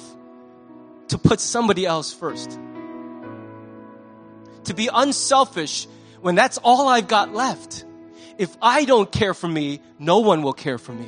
to 1.10 1.17
put 1.17 1.39
somebody 1.39 1.86
else 1.86 2.13
first? 2.13 2.60
To 4.65 4.73
be 4.73 4.89
unselfish 4.93 5.88
when 6.21 6.36
that's 6.36 6.57
all 6.57 6.88
I've 6.89 7.07
got 7.07 7.33
left. 7.33 7.86
If 8.38 8.56
I 8.62 8.86
don't 8.86 9.12
care 9.12 9.34
for 9.34 9.47
me, 9.47 9.82
no 9.97 10.19
one 10.19 10.43
will 10.43 10.54
care 10.54 10.78
for 10.78 10.93
me. 10.93 11.08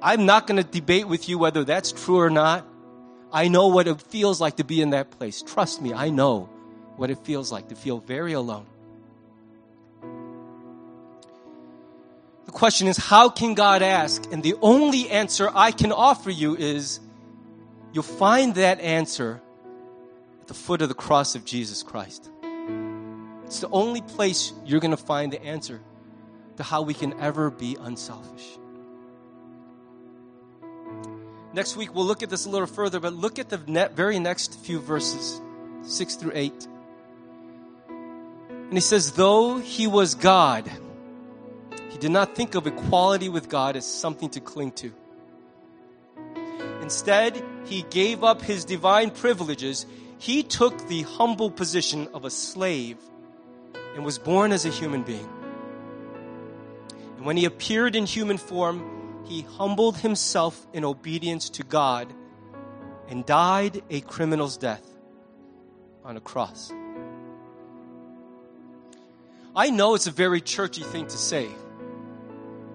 I'm 0.00 0.26
not 0.26 0.46
going 0.46 0.62
to 0.62 0.68
debate 0.68 1.08
with 1.08 1.28
you 1.28 1.38
whether 1.38 1.64
that's 1.64 1.90
true 1.90 2.18
or 2.18 2.30
not. 2.30 2.66
I 3.32 3.48
know 3.48 3.68
what 3.68 3.88
it 3.88 4.00
feels 4.00 4.40
like 4.40 4.56
to 4.56 4.64
be 4.64 4.80
in 4.80 4.90
that 4.90 5.10
place. 5.10 5.42
Trust 5.42 5.82
me, 5.82 5.92
I 5.92 6.10
know 6.10 6.48
what 6.96 7.10
it 7.10 7.18
feels 7.24 7.50
like 7.50 7.68
to 7.68 7.74
feel 7.74 7.98
very 7.98 8.32
alone. 8.32 8.66
The 12.46 12.52
question 12.52 12.88
is, 12.88 12.96
how 12.96 13.28
can 13.28 13.54
God 13.54 13.82
ask? 13.82 14.32
And 14.32 14.42
the 14.42 14.54
only 14.62 15.10
answer 15.10 15.50
I 15.54 15.70
can 15.70 15.92
offer 15.92 16.30
you 16.30 16.56
is 16.56 17.00
you'll 17.92 18.02
find 18.02 18.54
that 18.54 18.80
answer 18.80 19.42
at 20.40 20.46
the 20.46 20.54
foot 20.54 20.80
of 20.80 20.88
the 20.88 20.94
cross 20.94 21.34
of 21.34 21.44
Jesus 21.44 21.82
Christ. 21.82 22.30
It's 23.48 23.60
the 23.60 23.70
only 23.70 24.02
place 24.02 24.52
you're 24.66 24.78
going 24.78 24.90
to 24.90 24.98
find 24.98 25.32
the 25.32 25.42
answer 25.42 25.80
to 26.58 26.62
how 26.62 26.82
we 26.82 26.92
can 26.92 27.18
ever 27.18 27.50
be 27.50 27.78
unselfish. 27.80 28.46
Next 31.54 31.74
week, 31.74 31.94
we'll 31.94 32.04
look 32.04 32.22
at 32.22 32.28
this 32.28 32.44
a 32.44 32.50
little 32.50 32.66
further, 32.66 33.00
but 33.00 33.14
look 33.14 33.38
at 33.38 33.48
the 33.48 33.56
very 33.94 34.18
next 34.18 34.60
few 34.60 34.78
verses, 34.78 35.40
6 35.80 36.16
through 36.16 36.32
8. 36.34 36.68
And 37.88 38.74
he 38.74 38.80
says, 38.80 39.12
Though 39.12 39.56
he 39.56 39.86
was 39.86 40.14
God, 40.14 40.70
he 41.88 41.96
did 41.96 42.10
not 42.10 42.36
think 42.36 42.54
of 42.54 42.66
equality 42.66 43.30
with 43.30 43.48
God 43.48 43.76
as 43.76 43.86
something 43.86 44.28
to 44.28 44.40
cling 44.40 44.72
to. 44.72 44.92
Instead, 46.82 47.42
he 47.64 47.80
gave 47.88 48.22
up 48.22 48.42
his 48.42 48.66
divine 48.66 49.10
privileges. 49.10 49.86
He 50.18 50.42
took 50.42 50.86
the 50.88 51.04
humble 51.04 51.50
position 51.50 52.08
of 52.12 52.26
a 52.26 52.30
slave 52.30 52.98
and 53.98 54.04
was 54.04 54.16
born 54.16 54.52
as 54.52 54.64
a 54.64 54.68
human 54.68 55.02
being. 55.02 55.28
And 57.16 57.26
when 57.26 57.36
he 57.36 57.46
appeared 57.46 57.96
in 57.96 58.06
human 58.06 58.38
form, 58.38 59.24
he 59.24 59.42
humbled 59.42 59.96
himself 59.96 60.68
in 60.72 60.84
obedience 60.84 61.50
to 61.50 61.64
God 61.64 62.06
and 63.08 63.26
died 63.26 63.82
a 63.90 64.00
criminal's 64.02 64.56
death 64.56 64.86
on 66.04 66.16
a 66.16 66.20
cross. 66.20 66.72
I 69.56 69.70
know 69.70 69.96
it's 69.96 70.06
a 70.06 70.12
very 70.12 70.40
churchy 70.40 70.84
thing 70.84 71.08
to 71.08 71.16
say. 71.16 71.48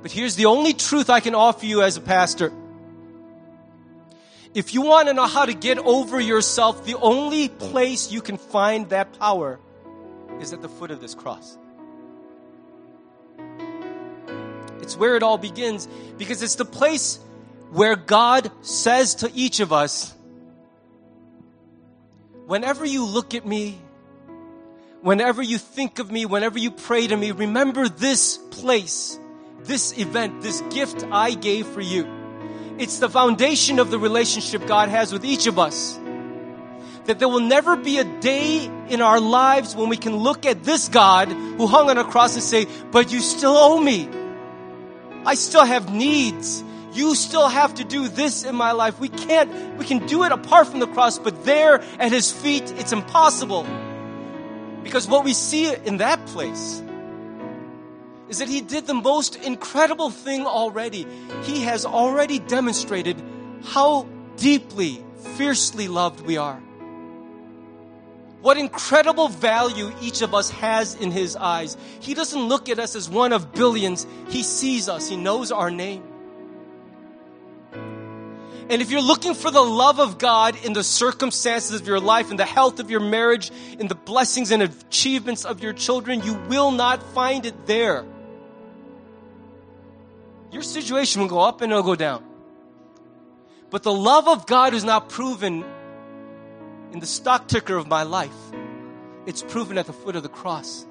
But 0.01 0.11
here's 0.11 0.35
the 0.35 0.47
only 0.47 0.73
truth 0.73 1.09
I 1.09 1.21
can 1.21 1.35
offer 1.35 1.65
you 1.65 1.83
as 1.83 1.95
a 1.95 2.01
pastor. 2.01 2.51
If 4.53 4.73
you 4.73 4.81
want 4.81 5.07
to 5.07 5.13
know 5.13 5.27
how 5.27 5.45
to 5.45 5.53
get 5.53 5.77
over 5.77 6.19
yourself, 6.19 6.85
the 6.85 6.95
only 6.95 7.47
place 7.47 8.11
you 8.11 8.19
can 8.19 8.35
find 8.35 8.89
that 8.89 9.17
power 9.17 9.61
is 10.43 10.53
at 10.53 10.61
the 10.61 10.69
foot 10.69 10.91
of 10.91 11.01
this 11.01 11.15
cross. 11.15 11.57
It's 14.81 14.95
where 14.95 15.15
it 15.15 15.23
all 15.23 15.37
begins 15.37 15.87
because 16.17 16.43
it's 16.43 16.55
the 16.55 16.65
place 16.65 17.17
where 17.71 17.95
God 17.95 18.51
says 18.61 19.15
to 19.15 19.31
each 19.33 19.59
of 19.59 19.73
us, 19.73 20.13
whenever 22.45 22.85
you 22.85 23.05
look 23.05 23.33
at 23.33 23.45
me, 23.45 23.79
whenever 25.01 25.41
you 25.41 25.57
think 25.57 25.97
of 25.97 26.11
me, 26.11 26.27
whenever 26.27 26.59
you 26.59 26.69
pray 26.69 27.07
to 27.07 27.17
me, 27.17 27.31
remember 27.31 27.89
this 27.89 28.37
place 28.51 29.19
this 29.65 29.97
event, 29.97 30.41
this 30.41 30.61
gift 30.71 31.05
I 31.11 31.33
gave 31.33 31.67
for 31.67 31.81
you. 31.81 32.07
It's 32.77 32.99
the 32.99 33.09
foundation 33.09 33.79
of 33.79 33.91
the 33.91 33.99
relationship 33.99 34.65
God 34.65 34.89
has 34.89 35.13
with 35.13 35.25
each 35.25 35.47
of 35.47 35.59
us. 35.59 35.99
That 37.05 37.19
there 37.19 37.27
will 37.27 37.41
never 37.41 37.75
be 37.75 37.97
a 37.97 38.03
day 38.03 38.65
in 38.87 39.01
our 39.01 39.19
lives 39.19 39.75
when 39.75 39.89
we 39.89 39.97
can 39.97 40.15
look 40.17 40.45
at 40.45 40.63
this 40.63 40.87
God 40.87 41.27
who 41.27 41.67
hung 41.67 41.89
on 41.89 41.97
a 41.97 42.03
cross 42.03 42.35
and 42.35 42.43
say, 42.43 42.67
but 42.91 43.11
you 43.11 43.19
still 43.19 43.55
owe 43.55 43.79
me. 43.79 44.07
I 45.25 45.35
still 45.35 45.65
have 45.65 45.93
needs. 45.93 46.63
You 46.93 47.15
still 47.15 47.47
have 47.47 47.75
to 47.75 47.83
do 47.83 48.07
this 48.07 48.43
in 48.43 48.55
my 48.55 48.71
life. 48.71 48.99
We 48.99 49.09
can't, 49.09 49.77
we 49.77 49.85
can 49.85 50.05
do 50.05 50.23
it 50.23 50.31
apart 50.31 50.67
from 50.67 50.79
the 50.79 50.87
cross, 50.87 51.17
but 51.17 51.43
there 51.43 51.81
at 51.99 52.11
his 52.11 52.31
feet, 52.31 52.71
it's 52.77 52.91
impossible. 52.91 53.65
Because 54.83 55.07
what 55.07 55.23
we 55.23 55.33
see 55.33 55.73
in 55.73 55.97
that 55.97 56.25
place 56.27 56.83
is 58.29 58.39
that 58.39 58.47
he 58.47 58.61
did 58.61 58.85
the 58.85 58.93
most 58.93 59.35
incredible 59.35 60.09
thing 60.09 60.45
already. 60.45 61.07
He 61.43 61.63
has 61.63 61.85
already 61.85 62.39
demonstrated 62.39 63.21
how 63.63 64.07
deeply, 64.37 65.03
fiercely 65.37 65.87
loved 65.87 66.21
we 66.21 66.37
are. 66.37 66.61
What 68.43 68.57
incredible 68.57 69.29
value 69.29 69.89
each 70.01 70.21
of 70.21 70.35
us 70.35 70.49
has 70.49 70.95
in 70.95 71.11
His 71.11 71.37
eyes. 71.37 71.77
He 72.01 72.13
doesn't 72.13 72.41
look 72.41 72.67
at 72.67 72.77
us 72.77 72.93
as 72.93 73.09
one 73.09 73.31
of 73.31 73.53
billions. 73.53 74.05
He 74.27 74.43
sees 74.43 74.89
us. 74.89 75.07
He 75.07 75.15
knows 75.15 75.53
our 75.53 75.71
name. 75.71 76.03
And 78.69 78.81
if 78.81 78.91
you're 78.91 79.01
looking 79.01 79.33
for 79.33 79.49
the 79.49 79.61
love 79.61 80.01
of 80.01 80.17
God 80.17 80.57
in 80.65 80.73
the 80.73 80.83
circumstances 80.83 81.79
of 81.79 81.87
your 81.87 82.01
life, 82.01 82.31
in 82.31 82.37
the 82.37 82.45
health 82.45 82.81
of 82.81 82.91
your 82.91 82.99
marriage, 82.99 83.49
in 83.79 83.87
the 83.87 83.95
blessings 83.95 84.51
and 84.51 84.61
achievements 84.61 85.45
of 85.45 85.63
your 85.63 85.71
children, 85.71 86.21
you 86.21 86.33
will 86.49 86.71
not 86.71 87.01
find 87.13 87.45
it 87.45 87.65
there. 87.65 88.03
Your 90.51 90.63
situation 90.63 91.21
will 91.21 91.29
go 91.29 91.39
up 91.39 91.61
and 91.61 91.71
it'll 91.71 91.81
go 91.81 91.95
down. 91.95 92.21
But 93.69 93.83
the 93.83 93.93
love 93.93 94.27
of 94.27 94.45
God 94.47 94.73
is 94.73 94.83
not 94.83 95.07
proven 95.07 95.63
in 96.93 96.99
the 96.99 97.07
stock 97.07 97.47
ticker 97.47 97.75
of 97.75 97.87
my 97.87 98.03
life. 98.03 98.31
It's 99.25 99.41
proven 99.41 99.77
at 99.77 99.87
the 99.87 99.93
foot 99.93 100.15
of 100.15 100.23
the 100.23 100.29
cross. 100.29 100.85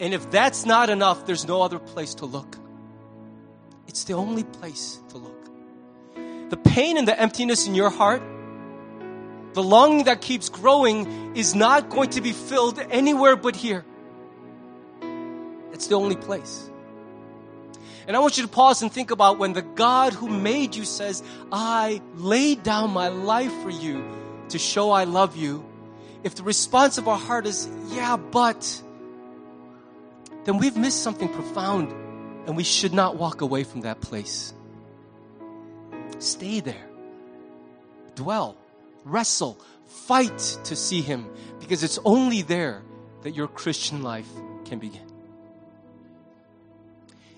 And 0.00 0.14
if 0.14 0.30
that's 0.30 0.64
not 0.64 0.90
enough, 0.90 1.26
there's 1.26 1.46
no 1.46 1.62
other 1.62 1.78
place 1.78 2.14
to 2.16 2.26
look. 2.26 2.56
It's 3.86 4.04
the 4.04 4.14
only 4.14 4.42
place 4.42 4.98
to 5.10 5.18
look. 5.18 6.50
The 6.50 6.56
pain 6.56 6.96
and 6.96 7.06
the 7.06 7.18
emptiness 7.18 7.66
in 7.66 7.74
your 7.74 7.90
heart, 7.90 8.22
the 9.52 9.62
longing 9.62 10.04
that 10.04 10.20
keeps 10.20 10.48
growing, 10.48 11.36
is 11.36 11.54
not 11.54 11.90
going 11.90 12.10
to 12.10 12.20
be 12.20 12.32
filled 12.32 12.78
anywhere 12.90 13.36
but 13.36 13.54
here. 13.54 13.84
It's 15.72 15.88
the 15.88 15.96
only 15.96 16.16
place. 16.16 16.70
And 18.06 18.16
I 18.16 18.20
want 18.20 18.36
you 18.36 18.42
to 18.42 18.48
pause 18.48 18.82
and 18.82 18.90
think 18.90 19.10
about 19.10 19.38
when 19.38 19.52
the 19.52 19.62
God 19.62 20.12
who 20.12 20.28
made 20.28 20.74
you 20.74 20.84
says, 20.84 21.22
I 21.52 22.00
laid 22.14 22.62
down 22.62 22.90
my 22.92 23.08
life 23.08 23.52
for 23.62 23.70
you 23.70 24.23
to 24.50 24.58
show 24.58 24.90
I 24.90 25.04
love 25.04 25.36
you, 25.36 25.64
if 26.22 26.34
the 26.34 26.42
response 26.42 26.98
of 26.98 27.08
our 27.08 27.18
heart 27.18 27.46
is, 27.46 27.68
yeah, 27.88 28.16
but, 28.16 28.82
then 30.44 30.58
we've 30.58 30.76
missed 30.76 31.02
something 31.02 31.28
profound 31.28 31.92
and 32.46 32.56
we 32.56 32.64
should 32.64 32.92
not 32.92 33.16
walk 33.16 33.40
away 33.40 33.64
from 33.64 33.82
that 33.82 34.00
place. 34.00 34.54
Stay 36.18 36.60
there. 36.60 36.86
Dwell. 38.14 38.56
Wrestle. 39.04 39.58
Fight 39.86 40.38
to 40.64 40.76
see 40.76 41.02
Him 41.02 41.28
because 41.60 41.82
it's 41.82 41.98
only 42.04 42.42
there 42.42 42.82
that 43.22 43.34
your 43.34 43.48
Christian 43.48 44.02
life 44.02 44.28
can 44.64 44.78
begin. 44.78 45.06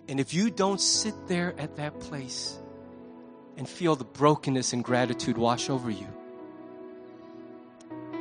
And 0.08 0.20
if 0.20 0.34
you 0.34 0.50
don't 0.50 0.80
sit 0.80 1.14
there 1.26 1.54
at 1.58 1.76
that 1.76 1.98
place 1.98 2.58
and 3.56 3.68
feel 3.68 3.96
the 3.96 4.04
brokenness 4.04 4.72
and 4.72 4.84
gratitude 4.84 5.36
wash 5.36 5.68
over 5.68 5.90
you, 5.90 6.06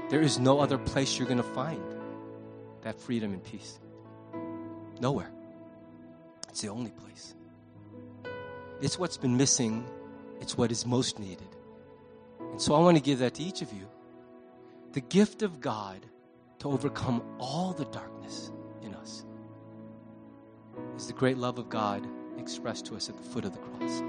there 0.10 0.22
is 0.22 0.40
no 0.40 0.60
other 0.60 0.78
place 0.78 1.18
you're 1.18 1.28
going 1.28 1.38
to 1.38 1.44
find 1.44 1.84
that 2.82 3.00
freedom 3.00 3.34
and 3.34 3.44
peace. 3.44 3.80
Nowhere. 5.02 5.32
It's 6.50 6.62
the 6.62 6.70
only 6.70 6.92
place. 6.92 7.36
It's 8.82 9.00
what's 9.00 9.18
been 9.18 9.36
missing, 9.36 9.86
it's 10.40 10.58
what 10.58 10.72
is 10.72 10.86
most 10.86 11.20
needed. 11.20 11.48
And 12.40 12.62
so 12.62 12.76
I 12.76 12.80
want 12.80 12.98
to 12.98 13.04
give 13.04 13.20
that 13.20 13.34
to 13.36 13.44
each 13.44 13.62
of 13.62 13.74
you 13.74 13.88
the 14.94 15.02
gift 15.02 15.42
of 15.42 15.60
God 15.60 16.06
to 16.60 16.70
overcome 16.70 17.22
all 17.38 17.74
the 17.74 17.84
darkness 17.86 18.50
in 18.82 18.94
us 18.96 19.26
is 20.96 21.08
the 21.08 21.14
great 21.14 21.38
love 21.38 21.60
of 21.60 21.68
God 21.68 22.08
expressed 22.38 22.86
to 22.86 22.96
us 22.96 23.10
at 23.10 23.18
the 23.18 23.24
foot 23.24 23.44
of 23.44 23.52
the 23.52 23.60
cross. 23.60 24.02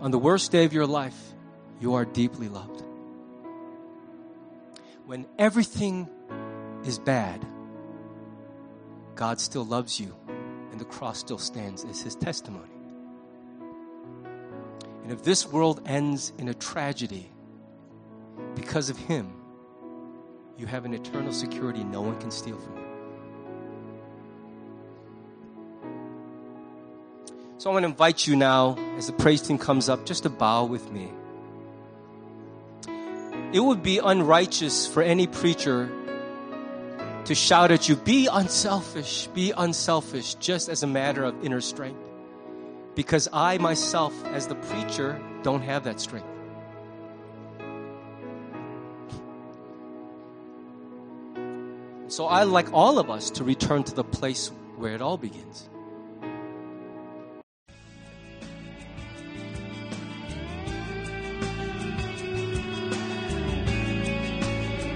On 0.00 0.10
the 0.10 0.18
worst 0.18 0.50
day 0.50 0.64
of 0.64 0.72
your 0.72 0.86
life, 0.86 1.34
you 1.78 1.92
are 1.92 2.06
deeply 2.06 2.48
loved 2.48 2.82
when 5.10 5.26
everything 5.40 6.08
is 6.84 7.00
bad, 7.00 7.44
God 9.16 9.40
still 9.40 9.64
loves 9.64 9.98
you 9.98 10.14
and 10.70 10.80
the 10.80 10.84
cross 10.84 11.18
still 11.18 11.36
stands 11.36 11.84
as 11.84 12.00
his 12.00 12.14
testimony. 12.14 12.70
And 15.02 15.10
if 15.10 15.24
this 15.24 15.48
world 15.48 15.82
ends 15.84 16.32
in 16.38 16.46
a 16.46 16.54
tragedy 16.54 17.28
because 18.54 18.88
of 18.88 18.96
him, 18.98 19.32
you 20.56 20.66
have 20.66 20.84
an 20.84 20.94
eternal 20.94 21.32
security 21.32 21.82
no 21.82 22.02
one 22.02 22.16
can 22.20 22.30
steal 22.30 22.60
from 22.60 22.76
you. 22.76 22.84
So 27.58 27.68
I 27.68 27.72
want 27.72 27.82
to 27.82 27.88
invite 27.88 28.28
you 28.28 28.36
now, 28.36 28.78
as 28.96 29.08
the 29.08 29.12
praise 29.12 29.42
team 29.42 29.58
comes 29.58 29.88
up, 29.88 30.06
just 30.06 30.22
to 30.22 30.30
bow 30.30 30.66
with 30.66 30.92
me 30.92 31.10
it 33.52 33.60
would 33.60 33.82
be 33.82 33.98
unrighteous 33.98 34.86
for 34.86 35.02
any 35.02 35.26
preacher 35.26 35.90
to 37.24 37.34
shout 37.34 37.70
at 37.70 37.88
you, 37.88 37.96
be 37.96 38.28
unselfish, 38.30 39.26
be 39.28 39.52
unselfish, 39.56 40.34
just 40.34 40.68
as 40.68 40.82
a 40.82 40.86
matter 40.86 41.24
of 41.24 41.44
inner 41.44 41.60
strength. 41.60 42.00
Because 42.94 43.28
I 43.32 43.58
myself, 43.58 44.14
as 44.26 44.46
the 44.46 44.54
preacher, 44.54 45.20
don't 45.42 45.62
have 45.62 45.84
that 45.84 46.00
strength. 46.00 46.26
So 52.08 52.26
I 52.26 52.42
like 52.42 52.72
all 52.72 52.98
of 52.98 53.10
us 53.10 53.30
to 53.30 53.44
return 53.44 53.84
to 53.84 53.94
the 53.94 54.04
place 54.04 54.50
where 54.76 54.94
it 54.94 55.00
all 55.00 55.16
begins. 55.16 55.68